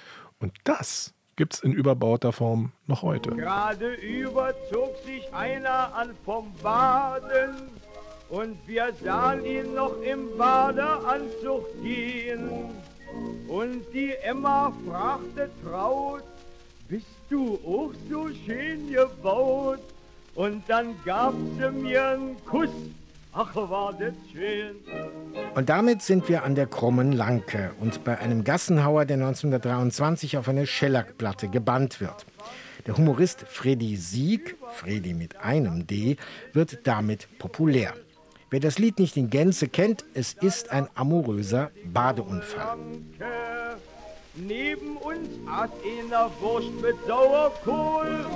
[0.41, 3.31] Und das gibt's in überbauter Form noch heute.
[3.37, 7.71] Gerade überzog sich einer an vom Baden
[8.29, 12.51] und wir sahen ihn noch im Badeanzug gehen.
[13.47, 16.25] Und die Emma fragte traut,
[16.89, 19.92] bist du auch so schön gebaut?
[20.35, 22.71] Und dann gab sie mir einen Kuss
[23.35, 24.77] Ach, war das schön.
[25.55, 30.49] Und damit sind wir an der krummen Lanke und bei einem Gassenhauer, der 1923 auf
[30.49, 32.27] eine Schellackplatte gebannt wird.
[32.87, 36.19] Der Humorist Freddy Sieg, Freddy mit einem D,
[36.53, 37.95] wird damit populär.
[38.51, 42.77] Wer das Lied nicht in Gänze kennt, es ist ein amoröser Badeunfall.
[44.35, 48.27] Neben uns aß einer Wurst mit Sauerkohl.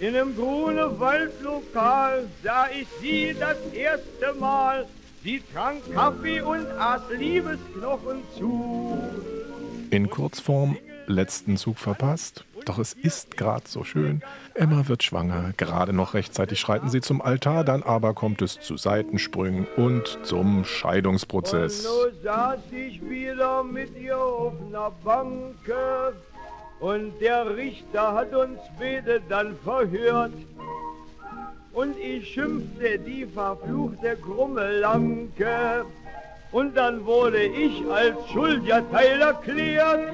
[0.00, 4.86] In einem grünen Waldlokal sah ich sie das erste Mal.
[5.22, 8.98] Sie trank Kaffee und aß Liebesknochen zu.
[9.90, 10.76] In Kurzform,
[11.06, 12.44] letzten Zug verpasst.
[12.64, 14.22] Doch es ist gerade so schön.
[14.54, 15.52] Emma wird schwanger.
[15.56, 20.64] Gerade noch rechtzeitig schreiten sie zum Altar, dann aber kommt es zu Seitensprüngen und zum
[20.64, 21.86] Scheidungsprozess.
[21.86, 26.14] Und so saß ich wieder mit ihr auf einer Banke.
[26.84, 30.34] Und der Richter hat uns beide dann verhört.
[31.72, 35.86] Und ich schimpfte die verfluchte krumme Lanke.
[36.52, 40.12] Und dann wurde ich als Schuldjahrteil erklärt.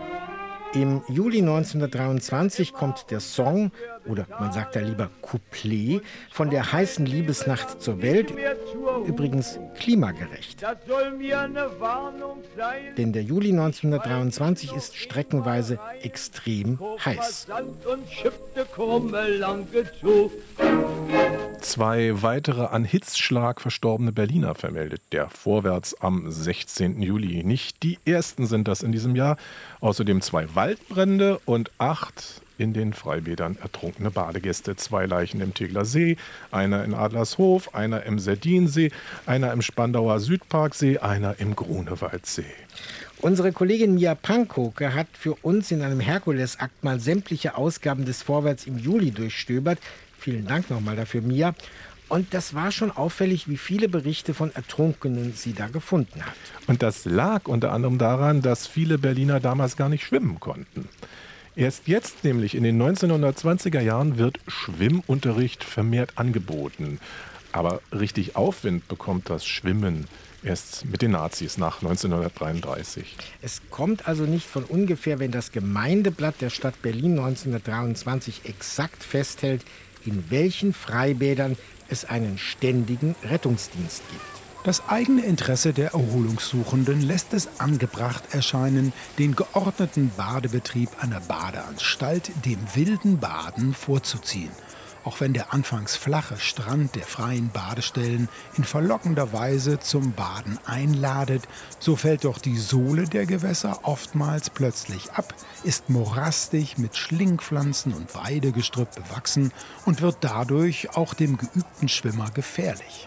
[0.72, 3.72] Im Juli 1923 kommt der Song,
[4.06, 8.32] oder man sagt da lieber Couplet, von der heißen Liebesnacht zur Welt,
[9.06, 10.64] übrigens klimagerecht.
[12.96, 17.46] Denn der Juli 1923 ist streckenweise extrem heiß.
[21.60, 27.02] Zwei weitere an Hitzschlag verstorbene Berliner vermeldet der Vorwärts am 16.
[27.02, 27.44] Juli.
[27.44, 29.36] Nicht die ersten sind das in diesem Jahr.
[29.80, 34.76] Außerdem zwei Waldbrände und acht in den Freibädern ertrunkene Badegäste.
[34.76, 36.18] Zwei Leichen im Tegler See,
[36.50, 38.92] einer in Adlershof, einer im Serdinsee,
[39.24, 42.44] einer im Spandauer Südparksee, einer im Grunewaldsee.
[43.22, 48.66] Unsere Kollegin Mia Pankoke hat für uns in einem Herkulesakt mal sämtliche Ausgaben des Vorwärts
[48.66, 49.78] im Juli durchstöbert.
[50.18, 51.54] Vielen Dank nochmal dafür, Mia.
[52.08, 56.34] Und das war schon auffällig, wie viele Berichte von Ertrunkenen sie da gefunden hat.
[56.66, 60.88] Und das lag unter anderem daran, dass viele Berliner damals gar nicht schwimmen konnten.
[61.56, 67.00] Erst jetzt, nämlich in den 1920er Jahren, wird Schwimmunterricht vermehrt angeboten.
[67.52, 70.06] Aber richtig Aufwind bekommt das Schwimmen
[70.42, 73.16] erst mit den Nazis nach 1933.
[73.42, 79.62] Es kommt also nicht von ungefähr, wenn das Gemeindeblatt der Stadt Berlin 1923 exakt festhält,
[80.06, 81.56] in welchen Freibädern
[81.88, 84.39] es einen ständigen Rettungsdienst gibt.
[84.62, 92.58] Das eigene Interesse der Erholungssuchenden lässt es angebracht erscheinen, den geordneten Badebetrieb einer Badeanstalt dem
[92.74, 94.50] wilden Baden vorzuziehen–
[95.04, 101.48] auch wenn der anfangs flache Strand der freien Badestellen in verlockender Weise zum Baden einladet,
[101.78, 108.14] so fällt doch die Sohle der Gewässer oftmals plötzlich ab, ist morastig mit Schlingpflanzen und
[108.14, 109.52] Weidegestrüpp bewachsen
[109.86, 113.06] und wird dadurch auch dem geübten Schwimmer gefährlich.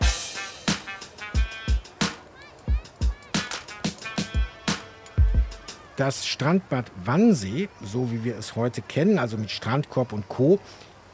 [5.96, 10.60] Das Strandbad Wannsee, so wie wir es heute kennen, also mit Strandkorb und Co.,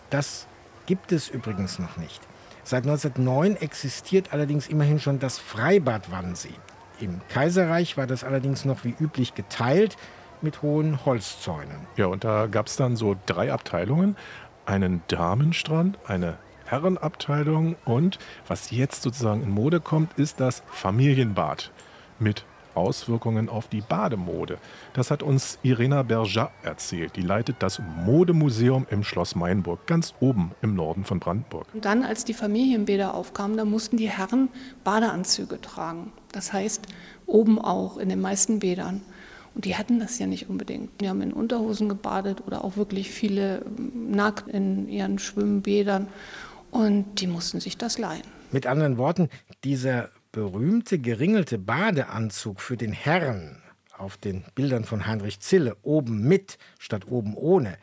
[0.09, 0.47] das
[0.85, 2.21] gibt es übrigens noch nicht.
[2.63, 6.53] Seit 1909 existiert allerdings immerhin schon das Freibad Wannsee.
[6.99, 9.97] Im Kaiserreich war das allerdings noch wie üblich geteilt
[10.41, 11.87] mit hohen Holzzäunen.
[11.97, 14.15] Ja, und da gab es dann so drei Abteilungen.
[14.65, 21.71] Einen Damenstrand, eine Herrenabteilung und was jetzt sozusagen in Mode kommt, ist das Familienbad
[22.19, 24.58] mit Auswirkungen auf die Bademode.
[24.93, 27.15] Das hat uns Irena Berger erzählt.
[27.15, 31.67] Die leitet das Modemuseum im Schloss Mainburg, ganz oben im Norden von Brandenburg.
[31.73, 34.49] Und dann, als die Familienbäder aufkamen, da mussten die Herren
[34.84, 36.12] Badeanzüge tragen.
[36.32, 36.88] Das heißt,
[37.25, 39.01] oben auch in den meisten Bädern.
[39.55, 41.01] Und die hatten das ja nicht unbedingt.
[41.01, 46.08] Die haben in Unterhosen gebadet oder auch wirklich viele ähm, nackt in ihren Schwimmbädern.
[46.71, 48.23] Und die mussten sich das leihen.
[48.51, 49.29] Mit anderen Worten,
[49.63, 53.61] dieser berühmte geringelte Badeanzug für den Herrn
[53.97, 57.77] auf den Bildern von Heinrich Zille oben mit statt oben ohne,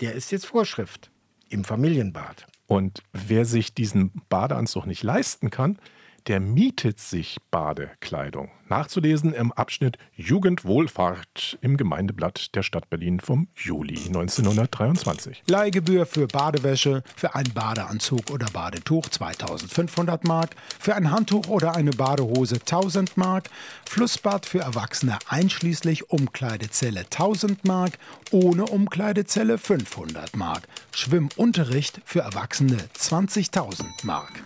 [0.00, 1.10] der ist jetzt Vorschrift
[1.48, 2.46] im Familienbad.
[2.66, 5.78] Und wer sich diesen Badeanzug nicht leisten kann,
[6.26, 8.50] der mietet sich Badekleidung.
[8.68, 15.42] Nachzulesen im Abschnitt Jugendwohlfahrt im Gemeindeblatt der Stadt Berlin vom Juli 1923.
[15.48, 21.90] Leihgebühr für Badewäsche, für einen Badeanzug oder Badetuch 2500 Mark, für ein Handtuch oder eine
[21.90, 23.50] Badehose 1000 Mark,
[23.88, 27.98] Flussbad für Erwachsene einschließlich Umkleidezelle 1000 Mark,
[28.30, 34.44] ohne Umkleidezelle 500 Mark, Schwimmunterricht für Erwachsene 20.000 Mark.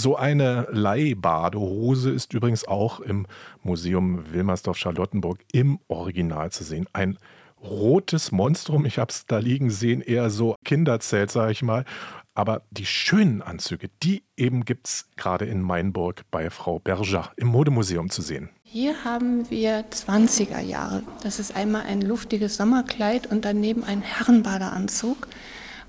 [0.00, 3.26] So eine Leihbadehose ist übrigens auch im
[3.62, 6.86] Museum Wilmersdorf-Charlottenburg im Original zu sehen.
[6.94, 7.18] Ein
[7.62, 11.84] rotes Monstrum, ich habe es da liegen sehen, eher so Kinderzelt, sage ich mal.
[12.32, 17.48] Aber die schönen Anzüge, die eben gibt es gerade in Mainburg bei Frau Berger im
[17.48, 18.48] Modemuseum zu sehen.
[18.62, 21.02] Hier haben wir 20er Jahre.
[21.22, 25.28] Das ist einmal ein luftiges Sommerkleid und daneben ein Herrenbadeanzug.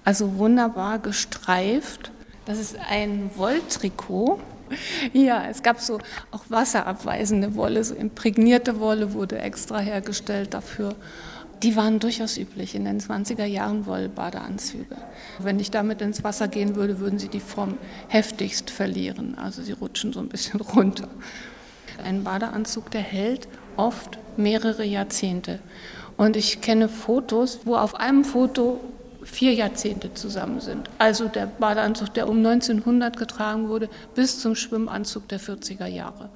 [0.04, 2.12] Also wunderbar gestreift
[2.46, 4.40] das ist ein Wolltrikot.
[5.14, 6.00] Ja, es gab so
[6.32, 10.96] auch wasserabweisende Wolle, so imprägnierte Wolle wurde extra hergestellt dafür.
[11.62, 14.96] Die waren durchaus üblich in den 20er Jahren Wollbadeanzüge.
[15.38, 17.78] Wenn ich damit ins Wasser gehen würde, würden sie die Form
[18.08, 19.38] heftigst verlieren.
[19.38, 21.08] Also sie rutschen so ein bisschen runter.
[22.04, 25.60] Ein Badeanzug, der hält oft mehrere Jahrzehnte.
[26.18, 28.80] Und ich kenne Fotos, wo auf einem Foto
[29.24, 30.90] vier Jahrzehnte zusammen sind.
[30.98, 36.30] Also der Badeanzug, der um 1900 getragen wurde, bis zum Schwimmanzug der 40er Jahre.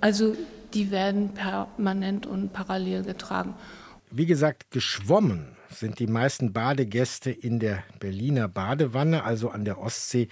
[0.00, 0.36] Also
[0.74, 3.54] die werden permanent und parallel getragen.
[4.10, 10.28] Wie gesagt, geschwommen sind die meisten Badegäste in der Berliner Badewanne, also an der Ostsee,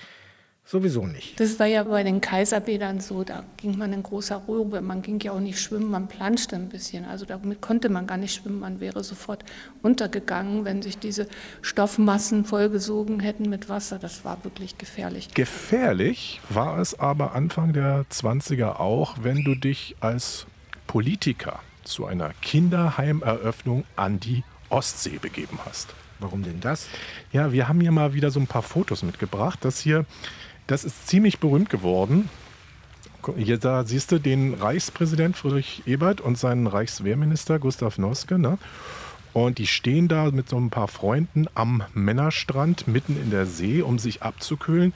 [0.72, 1.38] sowieso nicht.
[1.38, 5.20] Das war ja bei den Kaiserbädern so, da ging man in großer Ruhe, man ging
[5.20, 7.04] ja auch nicht schwimmen, man planschte ein bisschen.
[7.04, 9.44] Also damit konnte man gar nicht schwimmen, man wäre sofort
[9.82, 11.28] untergegangen, wenn sich diese
[11.60, 13.98] Stoffmassen vollgesogen hätten mit Wasser.
[13.98, 15.28] Das war wirklich gefährlich.
[15.34, 20.46] Gefährlich war es aber Anfang der 20er auch, wenn du dich als
[20.86, 25.94] Politiker zu einer Kinderheimeröffnung an die Ostsee begeben hast.
[26.18, 26.88] Warum denn das?
[27.32, 29.58] Ja, wir haben hier mal wieder so ein paar Fotos mitgebracht.
[29.62, 30.06] Das hier,
[30.66, 32.28] das ist ziemlich berühmt geworden.
[33.36, 38.38] Hier da siehst du den Reichspräsident Friedrich Ebert und seinen Reichswehrminister Gustav Noske.
[38.38, 38.58] Ne?
[39.32, 43.80] Und die stehen da mit so ein paar Freunden am Männerstrand mitten in der See,
[43.80, 44.92] um sich abzukühlen.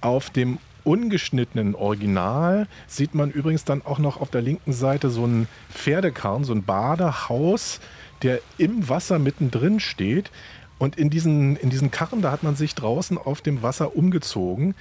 [0.00, 5.24] Auf dem ungeschnittenen Original sieht man übrigens dann auch noch auf der linken Seite so
[5.24, 7.80] einen Pferdekarren, so ein Badehaus,
[8.22, 10.30] der im Wasser mittendrin steht.
[10.78, 14.74] Und in diesen, in diesen Karren, da hat man sich draußen auf dem Wasser umgezogen.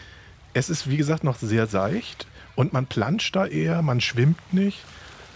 [0.54, 4.80] Es ist, wie gesagt, noch sehr seicht und man planscht da eher, man schwimmt nicht.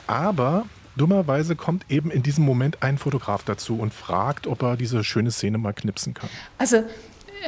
[0.08, 0.66] Aber
[0.96, 5.32] dummerweise kommt eben in diesem Moment ein Fotograf dazu und fragt, ob er diese schöne
[5.32, 6.30] Szene mal knipsen kann.
[6.58, 6.84] Also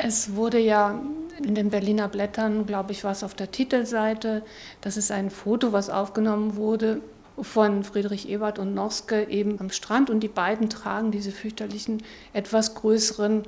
[0.04, 1.00] es wurde ja
[1.44, 4.44] in den Berliner Blättern, glaube ich, war es auf der Titelseite,
[4.82, 7.02] das ist ein Foto, was aufgenommen wurde
[7.44, 12.76] von Friedrich Ebert und Noske eben am Strand und die beiden tragen diese fürchterlichen, etwas
[12.76, 13.44] größeren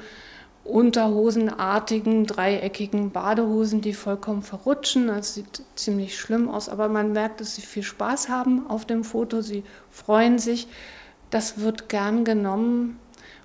[0.63, 5.07] unterhosenartigen, dreieckigen Badehosen, die vollkommen verrutschen.
[5.07, 9.03] Das sieht ziemlich schlimm aus, aber man merkt, dass sie viel Spaß haben auf dem
[9.03, 9.41] Foto.
[9.41, 10.67] Sie freuen sich.
[11.31, 12.99] Das wird gern genommen,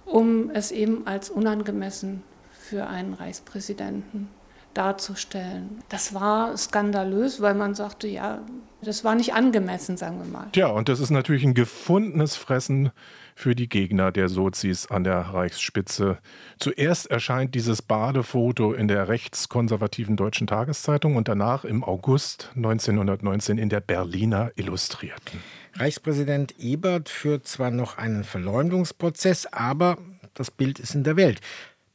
[0.05, 4.29] um es eben als unangemessen für einen Reichspräsidenten
[4.75, 5.83] darzustellen.
[5.89, 8.41] Das war skandalös, weil man sagte, ja,
[8.83, 10.49] das war nicht angemessen, sagen wir mal.
[10.55, 12.91] Ja, und das ist natürlich ein gefundenes Fressen
[13.35, 16.19] für die Gegner der Sozis an der Reichsspitze.
[16.59, 23.69] Zuerst erscheint dieses Badefoto in der rechtskonservativen Deutschen Tageszeitung und danach im August 1919 in
[23.69, 25.41] der Berliner Illustrierten.
[25.75, 29.99] Reichspräsident Ebert führt zwar noch einen Verleumdungsprozess, aber
[30.33, 31.41] das Bild ist in der Welt.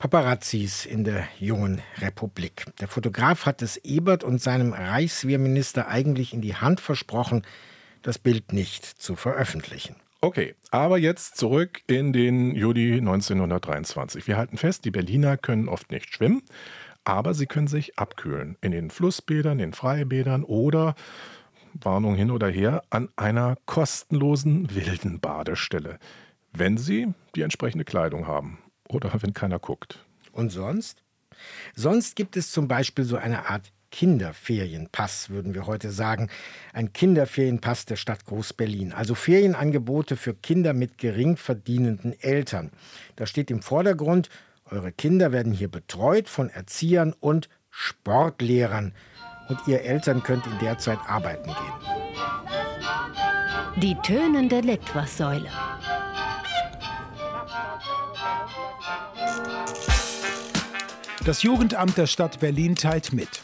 [0.02, 2.66] Paparazzis in der jungen Republik.
[2.80, 7.44] Der Fotograf hat es Ebert und seinem Reichswehrminister eigentlich in die Hand versprochen,
[8.02, 9.96] das Bild nicht zu veröffentlichen.
[10.20, 14.26] Okay, aber jetzt zurück in den Juli 1923.
[14.26, 16.42] Wir halten fest, die Berliner können oft nicht schwimmen,
[17.04, 20.96] aber sie können sich abkühlen in den Flussbädern, den Freibädern oder
[21.76, 26.00] Warnung hin oder her an einer kostenlosen wilden Badestelle,
[26.54, 28.58] wenn sie die entsprechende Kleidung haben
[28.92, 30.00] oder wenn keiner guckt.
[30.32, 31.04] Und sonst?
[31.76, 36.30] Sonst gibt es zum Beispiel so eine Art Kinderferienpass, würden wir heute sagen.
[36.74, 38.94] Ein Kinderferienpass der Stadt Groß-Berlin.
[38.94, 42.72] Also Ferienangebote für Kinder mit gering verdienenden Eltern.
[43.18, 44.30] Da steht im Vordergrund,
[44.66, 48.94] eure Kinder werden hier betreut von Erziehern und Sportlehrern.
[49.50, 52.02] Und ihr Eltern könnt in der Zeit arbeiten gehen.
[53.82, 55.50] Die tönende Litwassäule.
[61.24, 63.44] Das Jugendamt der Stadt Berlin teilt mit.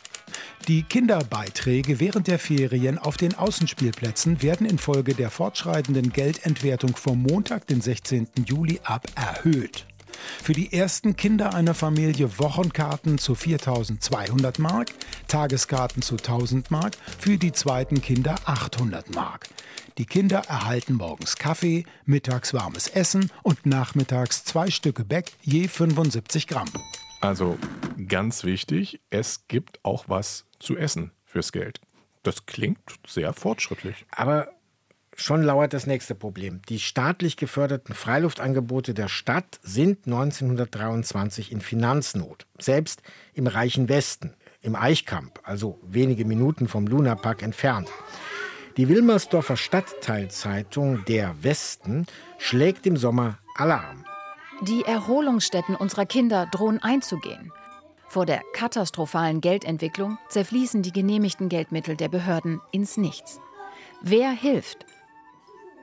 [0.68, 7.68] Die Kinderbeiträge während der Ferien auf den Außenspielplätzen werden infolge der fortschreitenden Geldentwertung vom Montag,
[7.68, 8.30] den 16.
[8.46, 9.86] Juli ab erhöht.
[10.42, 14.90] Für die ersten Kinder einer Familie Wochenkarten zu 4.200 Mark,
[15.28, 19.50] Tageskarten zu 1.000 Mark, für die zweiten Kinder 800 Mark.
[20.00, 26.48] Die Kinder erhalten morgens Kaffee, mittags warmes Essen und nachmittags zwei Stücke Gebäck je 75
[26.48, 26.70] Gramm.
[27.20, 27.58] Also
[28.08, 31.82] ganz wichtig, es gibt auch was zu essen fürs Geld.
[32.24, 34.06] Das klingt sehr fortschrittlich.
[34.12, 34.50] Aber
[35.16, 36.62] schon lauert das nächste Problem.
[36.70, 42.46] Die staatlich geförderten Freiluftangebote der Stadt sind 1923 in Finanznot.
[42.60, 43.02] Selbst
[43.34, 47.90] im reichen Westen, im Eichkamp, also wenige Minuten vom Lunapark entfernt.
[48.78, 52.06] Die Wilmersdorfer Stadtteilzeitung Der Westen
[52.38, 54.06] schlägt im Sommer Alarm.
[54.62, 57.52] Die Erholungsstätten unserer Kinder drohen einzugehen.
[58.08, 63.40] Vor der katastrophalen Geldentwicklung zerfließen die genehmigten Geldmittel der Behörden ins Nichts.
[64.02, 64.88] Wer hilft?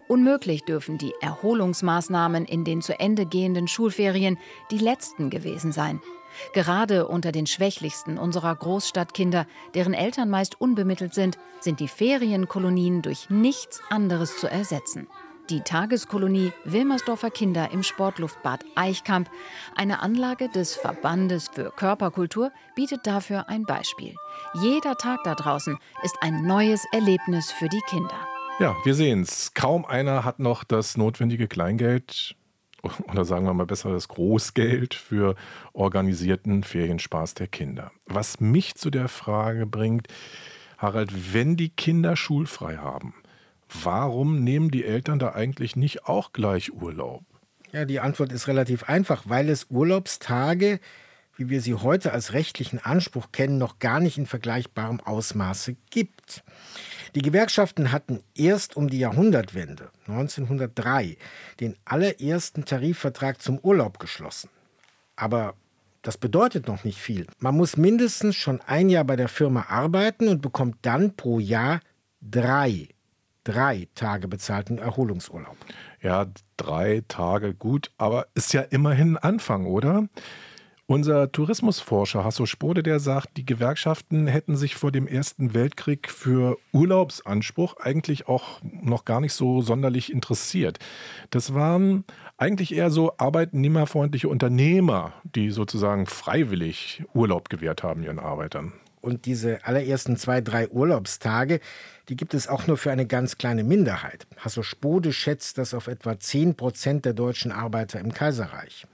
[0.08, 4.38] Unmöglich dürfen die Erholungsmaßnahmen in den zu Ende gehenden Schulferien
[4.72, 6.00] die letzten gewesen sein.
[6.52, 13.30] Gerade unter den Schwächlichsten unserer Großstadtkinder, deren Eltern meist unbemittelt sind, sind die Ferienkolonien durch
[13.30, 15.06] nichts anderes zu ersetzen.
[15.50, 19.28] Die Tageskolonie Wilmersdorfer Kinder im Sportluftbad Eichkamp,
[19.76, 24.14] eine Anlage des Verbandes für Körperkultur, bietet dafür ein Beispiel.
[24.62, 28.16] Jeder Tag da draußen ist ein neues Erlebnis für die Kinder.
[28.58, 29.52] Ja, wir sehen's.
[29.52, 32.34] Kaum einer hat noch das notwendige Kleingeld,
[33.12, 35.34] oder sagen wir mal besser das Großgeld für
[35.74, 37.92] organisierten Ferienspaß der Kinder.
[38.06, 40.08] Was mich zu der Frage bringt,
[40.78, 43.14] Harald, wenn die Kinder schulfrei haben,
[43.82, 47.24] warum nehmen die Eltern da eigentlich nicht auch gleich Urlaub?
[47.72, 50.78] Ja, die Antwort ist relativ einfach, weil es Urlaubstage,
[51.36, 56.44] wie wir sie heute als rechtlichen Anspruch kennen, noch gar nicht in vergleichbarem Ausmaße gibt.
[57.14, 61.16] Die Gewerkschaften hatten erst um die Jahrhundertwende 1903
[61.60, 64.50] den allerersten Tarifvertrag zum Urlaub geschlossen.
[65.16, 65.54] Aber
[66.02, 67.26] das bedeutet noch nicht viel.
[67.38, 71.80] Man muss mindestens schon ein Jahr bei der Firma arbeiten und bekommt dann pro Jahr
[72.20, 72.88] drei,
[73.44, 75.56] drei Tage bezahlten Erholungsurlaub.
[76.02, 76.26] Ja,
[76.56, 80.08] drei Tage gut, aber ist ja immerhin ein Anfang, oder?
[80.86, 86.58] Unser Tourismusforscher Hasso Spode, der sagt, die Gewerkschaften hätten sich vor dem Ersten Weltkrieg für
[86.72, 90.78] Urlaubsanspruch eigentlich auch noch gar nicht so sonderlich interessiert.
[91.30, 92.04] Das waren
[92.36, 98.74] eigentlich eher so arbeitnehmerfreundliche Unternehmer, die sozusagen freiwillig Urlaub gewährt haben ihren Arbeitern.
[99.04, 101.60] Und diese allerersten zwei, drei Urlaubstage,
[102.08, 104.26] die gibt es auch nur für eine ganz kleine Minderheit.
[104.38, 108.86] Hasso Spode schätzt das auf etwa 10 Prozent der deutschen Arbeiter im Kaiserreich.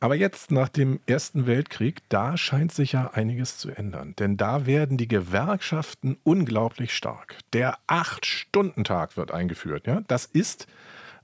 [0.00, 4.14] Aber jetzt nach dem Ersten Weltkrieg, da scheint sich ja einiges zu ändern.
[4.18, 7.36] Denn da werden die Gewerkschaften unglaublich stark.
[7.52, 9.86] Der Acht-Stunden-Tag wird eingeführt.
[9.86, 10.02] Ja?
[10.08, 10.66] Das ist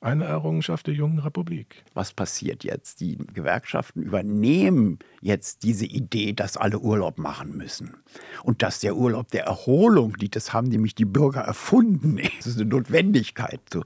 [0.02, 1.84] eine Errungenschaft der jungen Republik.
[1.92, 3.00] Was passiert jetzt?
[3.00, 7.94] Die Gewerkschaften übernehmen jetzt diese Idee, dass alle Urlaub machen müssen.
[8.42, 12.60] Und dass der Urlaub der Erholung, die das haben nämlich die Bürger erfunden, das ist
[12.60, 13.60] eine Notwendigkeit.
[13.70, 13.84] So,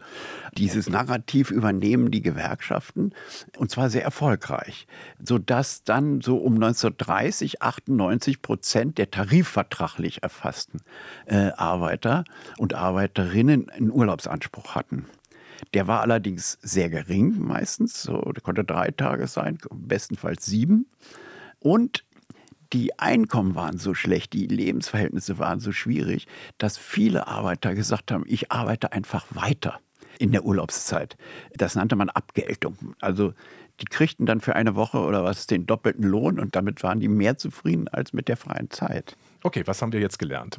[0.57, 3.13] dieses Narrativ übernehmen die Gewerkschaften
[3.59, 4.87] und zwar sehr erfolgreich,
[5.21, 10.81] sodass dann so um 1930 98 Prozent der tarifvertraglich erfassten
[11.27, 12.25] äh, Arbeiter
[12.57, 15.07] und Arbeiterinnen einen Urlaubsanspruch hatten.
[15.73, 20.87] Der war allerdings sehr gering meistens, so, der konnte drei Tage sein, bestenfalls sieben.
[21.59, 22.05] Und
[22.73, 26.27] die Einkommen waren so schlecht, die Lebensverhältnisse waren so schwierig,
[26.59, 29.79] dass viele Arbeiter gesagt haben, ich arbeite einfach weiter
[30.19, 31.17] in der Urlaubszeit.
[31.57, 32.77] Das nannte man Abgeltung.
[33.01, 33.33] Also
[33.81, 37.09] die kriegten dann für eine Woche oder was den doppelten Lohn und damit waren die
[37.09, 39.17] mehr zufrieden als mit der freien Zeit.
[39.47, 40.59] Okay, was haben wir jetzt gelernt?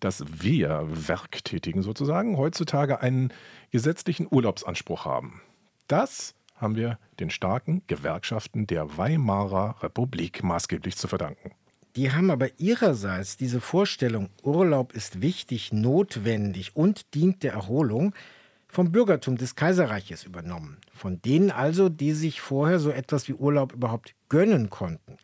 [0.00, 3.32] Dass wir Werktätigen sozusagen heutzutage einen
[3.70, 5.42] gesetzlichen Urlaubsanspruch haben.
[5.86, 11.52] Das haben wir den starken Gewerkschaften der Weimarer Republik maßgeblich zu verdanken.
[11.94, 18.12] Die haben aber ihrerseits diese Vorstellung, Urlaub ist wichtig, notwendig und dient der Erholung,
[18.66, 20.78] vom Bürgertum des Kaiserreiches übernommen.
[20.92, 25.16] Von denen also, die sich vorher so etwas wie Urlaub überhaupt gönnen konnten,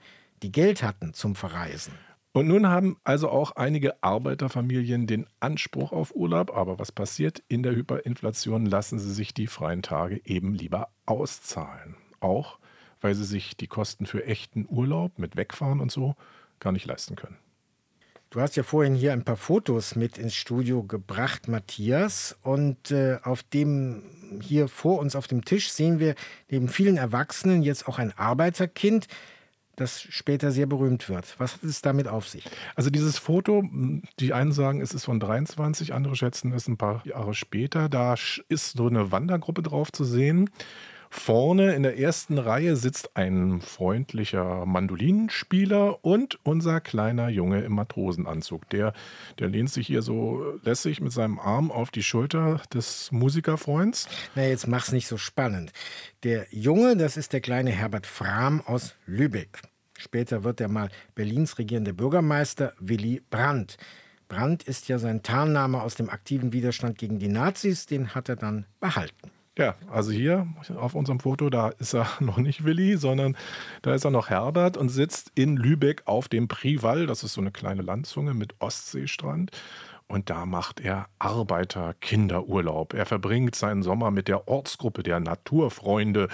[0.44, 1.94] die Geld hatten zum Verreisen.
[2.32, 6.56] Und nun haben also auch einige Arbeiterfamilien den Anspruch auf Urlaub.
[6.56, 7.42] Aber was passiert?
[7.48, 11.96] In der Hyperinflation lassen sie sich die freien Tage eben lieber auszahlen.
[12.20, 12.58] Auch
[13.02, 16.14] weil sie sich die Kosten für echten Urlaub mit Wegfahren und so
[16.60, 17.36] gar nicht leisten können.
[18.30, 22.38] Du hast ja vorhin hier ein paar Fotos mit ins Studio gebracht, Matthias.
[22.42, 24.04] Und äh, auf dem
[24.40, 26.14] hier vor uns auf dem Tisch sehen wir
[26.48, 29.06] neben vielen Erwachsenen jetzt auch ein Arbeiterkind
[29.76, 31.34] das später sehr berühmt wird.
[31.38, 32.44] Was hat es damit auf sich?
[32.74, 33.64] Also dieses Foto,
[34.20, 37.88] die einen sagen, es ist von 23, andere schätzen es ein paar Jahre später.
[37.88, 38.14] Da
[38.48, 40.50] ist so eine Wandergruppe drauf zu sehen.
[41.14, 48.68] Vorne in der ersten Reihe sitzt ein freundlicher Mandolinenspieler und unser kleiner Junge im Matrosenanzug.
[48.70, 48.94] Der,
[49.38, 54.08] der lehnt sich hier so lässig mit seinem Arm auf die Schulter des Musikerfreunds.
[54.34, 55.72] Na, jetzt mach's nicht so spannend.
[56.24, 59.60] Der Junge, das ist der kleine Herbert Frahm aus Lübeck.
[59.98, 63.76] Später wird er mal Berlins regierende Bürgermeister Willy Brandt.
[64.28, 68.36] Brandt ist ja sein Tarnname aus dem aktiven Widerstand gegen die Nazis, den hat er
[68.36, 69.30] dann behalten.
[69.58, 70.46] Ja, also hier
[70.76, 73.36] auf unserem Foto, da ist er noch nicht Willi, sondern
[73.82, 77.06] da ist er noch Herbert und sitzt in Lübeck auf dem Prival.
[77.06, 79.50] Das ist so eine kleine Landzunge mit Ostseestrand.
[80.08, 82.92] Und da macht er Arbeiter-Kinderurlaub.
[82.94, 86.28] Er verbringt seinen Sommer mit der Ortsgruppe der Naturfreunde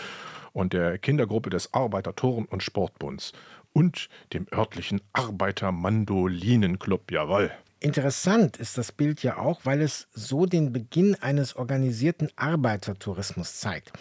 [0.53, 3.33] und der Kindergruppe des Arbeiter-Turn- und Sportbunds
[3.73, 7.11] und dem örtlichen Arbeiter-Mandolinenclub.
[7.11, 7.53] Jawohl.
[7.81, 13.93] Interessant ist das Bild ja auch, weil es so den Beginn eines organisierten Arbeitertourismus zeigt.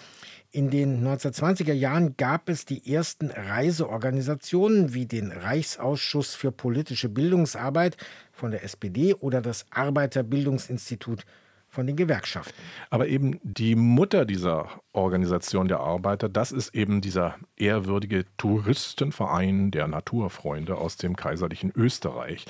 [0.52, 7.98] In den 1920er Jahren gab es die ersten Reiseorganisationen wie den Reichsausschuss für politische Bildungsarbeit
[8.32, 11.26] von der SPD oder das Arbeiterbildungsinstitut
[11.70, 12.56] von den Gewerkschaften.
[12.90, 19.88] Aber eben die Mutter dieser Organisation der Arbeiter, das ist eben dieser ehrwürdige Touristenverein der
[19.88, 22.46] Naturfreunde aus dem kaiserlichen Österreich.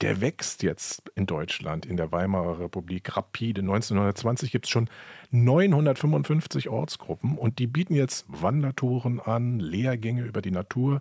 [0.00, 3.60] Der wächst jetzt in Deutschland, in der Weimarer Republik rapide.
[3.60, 4.88] 1920 gibt es schon
[5.30, 11.00] 955 Ortsgruppen und die bieten jetzt Wandertouren an, Lehrgänge über die Natur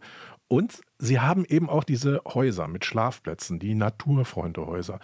[0.51, 4.99] und sie haben eben auch diese Häuser mit Schlafplätzen, die Naturfreundehäuser.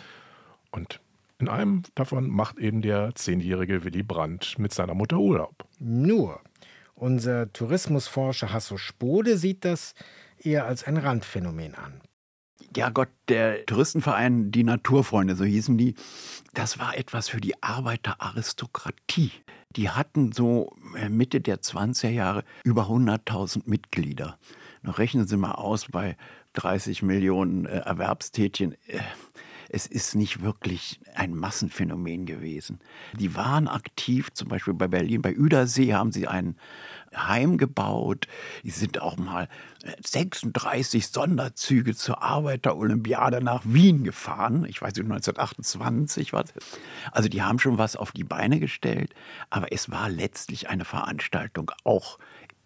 [0.71, 0.99] Und
[1.39, 5.65] in einem davon macht eben der zehnjährige Willy Brandt mit seiner Mutter Urlaub.
[5.79, 6.41] Nur,
[6.95, 9.93] unser Tourismusforscher Hasso Spode sieht das
[10.39, 12.01] eher als ein Randphänomen an.
[12.75, 15.95] Ja Gott, der Touristenverein Die Naturfreunde, so hießen die,
[16.53, 19.31] das war etwas für die Arbeiteraristokratie.
[19.75, 24.37] Die hatten so äh, Mitte der 20er Jahre über 100.000 Mitglieder.
[24.81, 26.17] Noch rechnen Sie mal aus bei
[26.53, 28.73] 30 Millionen äh, Erwerbstätigen.
[28.87, 28.99] Äh,
[29.69, 32.79] es ist nicht wirklich ein Massenphänomen gewesen.
[33.13, 36.55] Die waren aktiv, zum Beispiel bei Berlin, bei Üdersee haben sie ein
[37.15, 38.27] Heim gebaut.
[38.63, 39.47] Die sind auch mal
[40.05, 44.65] 36 äh, Sonderzüge zur Arbeiterolympiade nach Wien gefahren.
[44.65, 46.53] Ich weiß nicht, 1928 war das.
[47.11, 49.13] Also die haben schon was auf die Beine gestellt,
[49.49, 52.19] aber es war letztlich eine Veranstaltung auch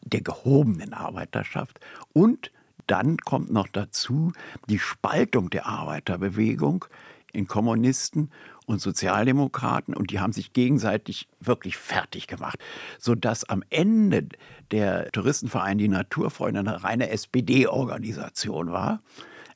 [0.04, 1.80] der gehobenen Arbeiterschaft
[2.14, 2.52] und
[2.92, 4.34] dann kommt noch dazu
[4.68, 6.84] die Spaltung der Arbeiterbewegung
[7.32, 8.30] in Kommunisten
[8.66, 12.60] und Sozialdemokraten und die haben sich gegenseitig wirklich fertig gemacht,
[13.00, 14.28] sodass am Ende
[14.72, 19.02] der Touristenverein die Naturfreunde eine reine SPD-Organisation war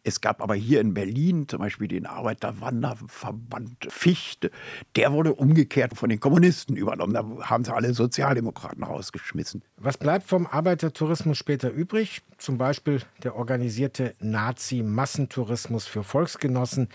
[0.06, 4.52] es gab aber hier in Berlin zum Beispiel den Arbeiterwanderverband Fichte.
[4.96, 7.14] Der wurde umgekehrt von den Kommunisten übernommen.
[7.14, 9.64] Da haben sie alle Sozialdemokraten rausgeschmissen.
[9.78, 12.22] Was bleibt vom Arbeitertourismus später übrig?
[12.38, 16.90] Zum Beispiel der organisierte Nazi-Massentourismus für Volksgenossen,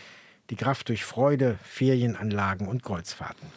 [0.50, 3.48] die Kraft durch Freude, Ferienanlagen und Kreuzfahrten.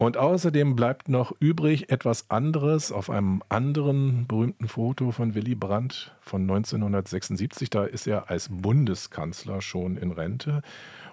[0.00, 6.16] Und außerdem bleibt noch übrig etwas anderes auf einem anderen berühmten Foto von Willy Brandt
[6.20, 7.68] von 1976.
[7.68, 10.62] Da ist er als Bundeskanzler schon in Rente.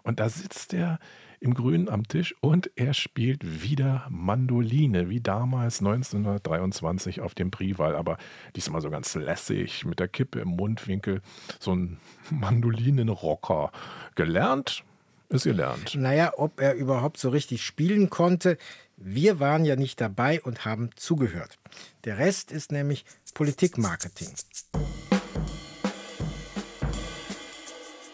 [0.03, 0.99] Und da sitzt er
[1.39, 7.95] im Grünen am Tisch und er spielt wieder Mandoline, wie damals 1923 auf dem Prival.
[7.95, 8.17] Aber
[8.55, 11.21] diesmal so ganz lässig, mit der Kippe im Mundwinkel.
[11.59, 11.97] So ein
[12.29, 13.71] Mandolinenrocker.
[14.13, 14.83] Gelernt
[15.29, 15.95] ist gelernt.
[15.95, 18.57] Naja, ob er überhaupt so richtig spielen konnte,
[18.97, 21.57] wir waren ja nicht dabei und haben zugehört.
[22.05, 24.29] Der Rest ist nämlich Politikmarketing.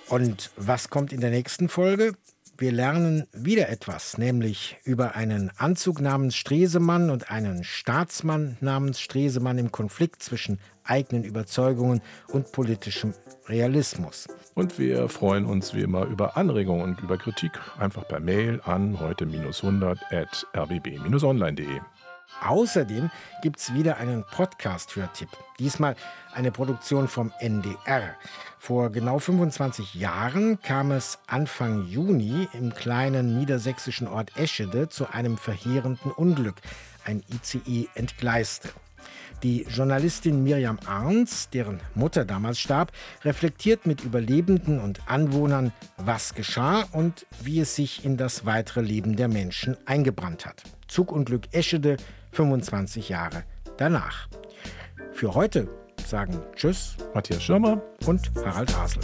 [0.10, 2.16] Und was kommt in der nächsten Folge?
[2.62, 9.58] Wir lernen wieder etwas, nämlich über einen Anzug namens Stresemann und einen Staatsmann namens Stresemann
[9.58, 13.16] im Konflikt zwischen eigenen Überzeugungen und politischem
[13.48, 14.28] Realismus.
[14.54, 19.00] Und wir freuen uns wie immer über Anregungen und über Kritik einfach per Mail an
[19.00, 21.80] heute-100 at rbb-online.de.
[22.42, 23.12] Außerdem
[23.42, 25.30] gibt es wieder einen Podcast-Hörtipp.
[25.60, 25.96] Diesmal
[26.34, 28.16] eine Produktion vom NDR.
[28.58, 35.38] Vor genau 25 Jahren kam es Anfang Juni im kleinen niedersächsischen Ort Eschede zu einem
[35.38, 36.56] verheerenden Unglück.
[37.06, 38.70] Ein ICE entgleiste.
[39.44, 42.92] Die Journalistin Miriam Arns, deren Mutter damals starb,
[43.24, 49.16] reflektiert mit Überlebenden und Anwohnern, was geschah und wie es sich in das weitere Leben
[49.16, 50.62] der Menschen eingebrannt hat.
[50.88, 51.98] Zugunglück Eschede,
[52.32, 53.44] 25 Jahre
[53.78, 54.28] danach.
[55.12, 55.68] Für heute
[56.06, 59.04] sagen Tschüss, Matthias Schirmer und Harald Hasel.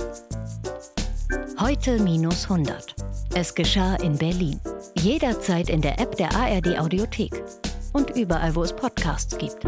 [1.59, 2.95] Heute minus 100.
[3.35, 4.59] Es geschah in Berlin.
[4.95, 7.43] Jederzeit in der App der ARD Audiothek
[7.93, 9.65] und überall, wo es Podcasts gibt.